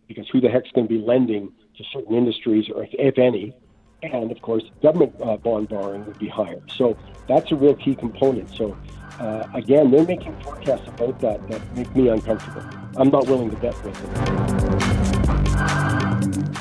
because 0.08 0.28
who 0.28 0.40
the 0.40 0.48
heck's 0.48 0.70
going 0.72 0.88
to 0.88 0.94
be 0.94 1.00
lending 1.00 1.52
to 1.76 1.84
certain 1.92 2.14
industries, 2.14 2.68
or 2.74 2.84
if, 2.84 2.90
if 2.92 3.18
any, 3.18 3.54
and 4.02 4.30
of 4.30 4.42
course, 4.42 4.64
government 4.82 5.14
uh, 5.22 5.36
bond 5.36 5.68
borrowing 5.68 6.04
would 6.06 6.18
be 6.18 6.28
higher. 6.28 6.60
So 6.76 6.96
that's 7.28 7.52
a 7.52 7.56
real 7.56 7.74
key 7.74 7.94
component. 7.94 8.50
So 8.50 8.76
uh, 9.18 9.46
again, 9.54 9.90
they're 9.90 10.04
making 10.04 10.38
forecasts 10.40 10.88
about 10.88 11.20
that 11.20 11.46
that 11.48 11.76
make 11.76 11.94
me 11.94 12.08
uncomfortable. 12.08 12.68
I'm 12.96 13.10
not 13.10 13.26
willing 13.26 13.50
to 13.50 13.56
bet 13.56 13.82
with 13.84 14.14
them. 14.14 15.01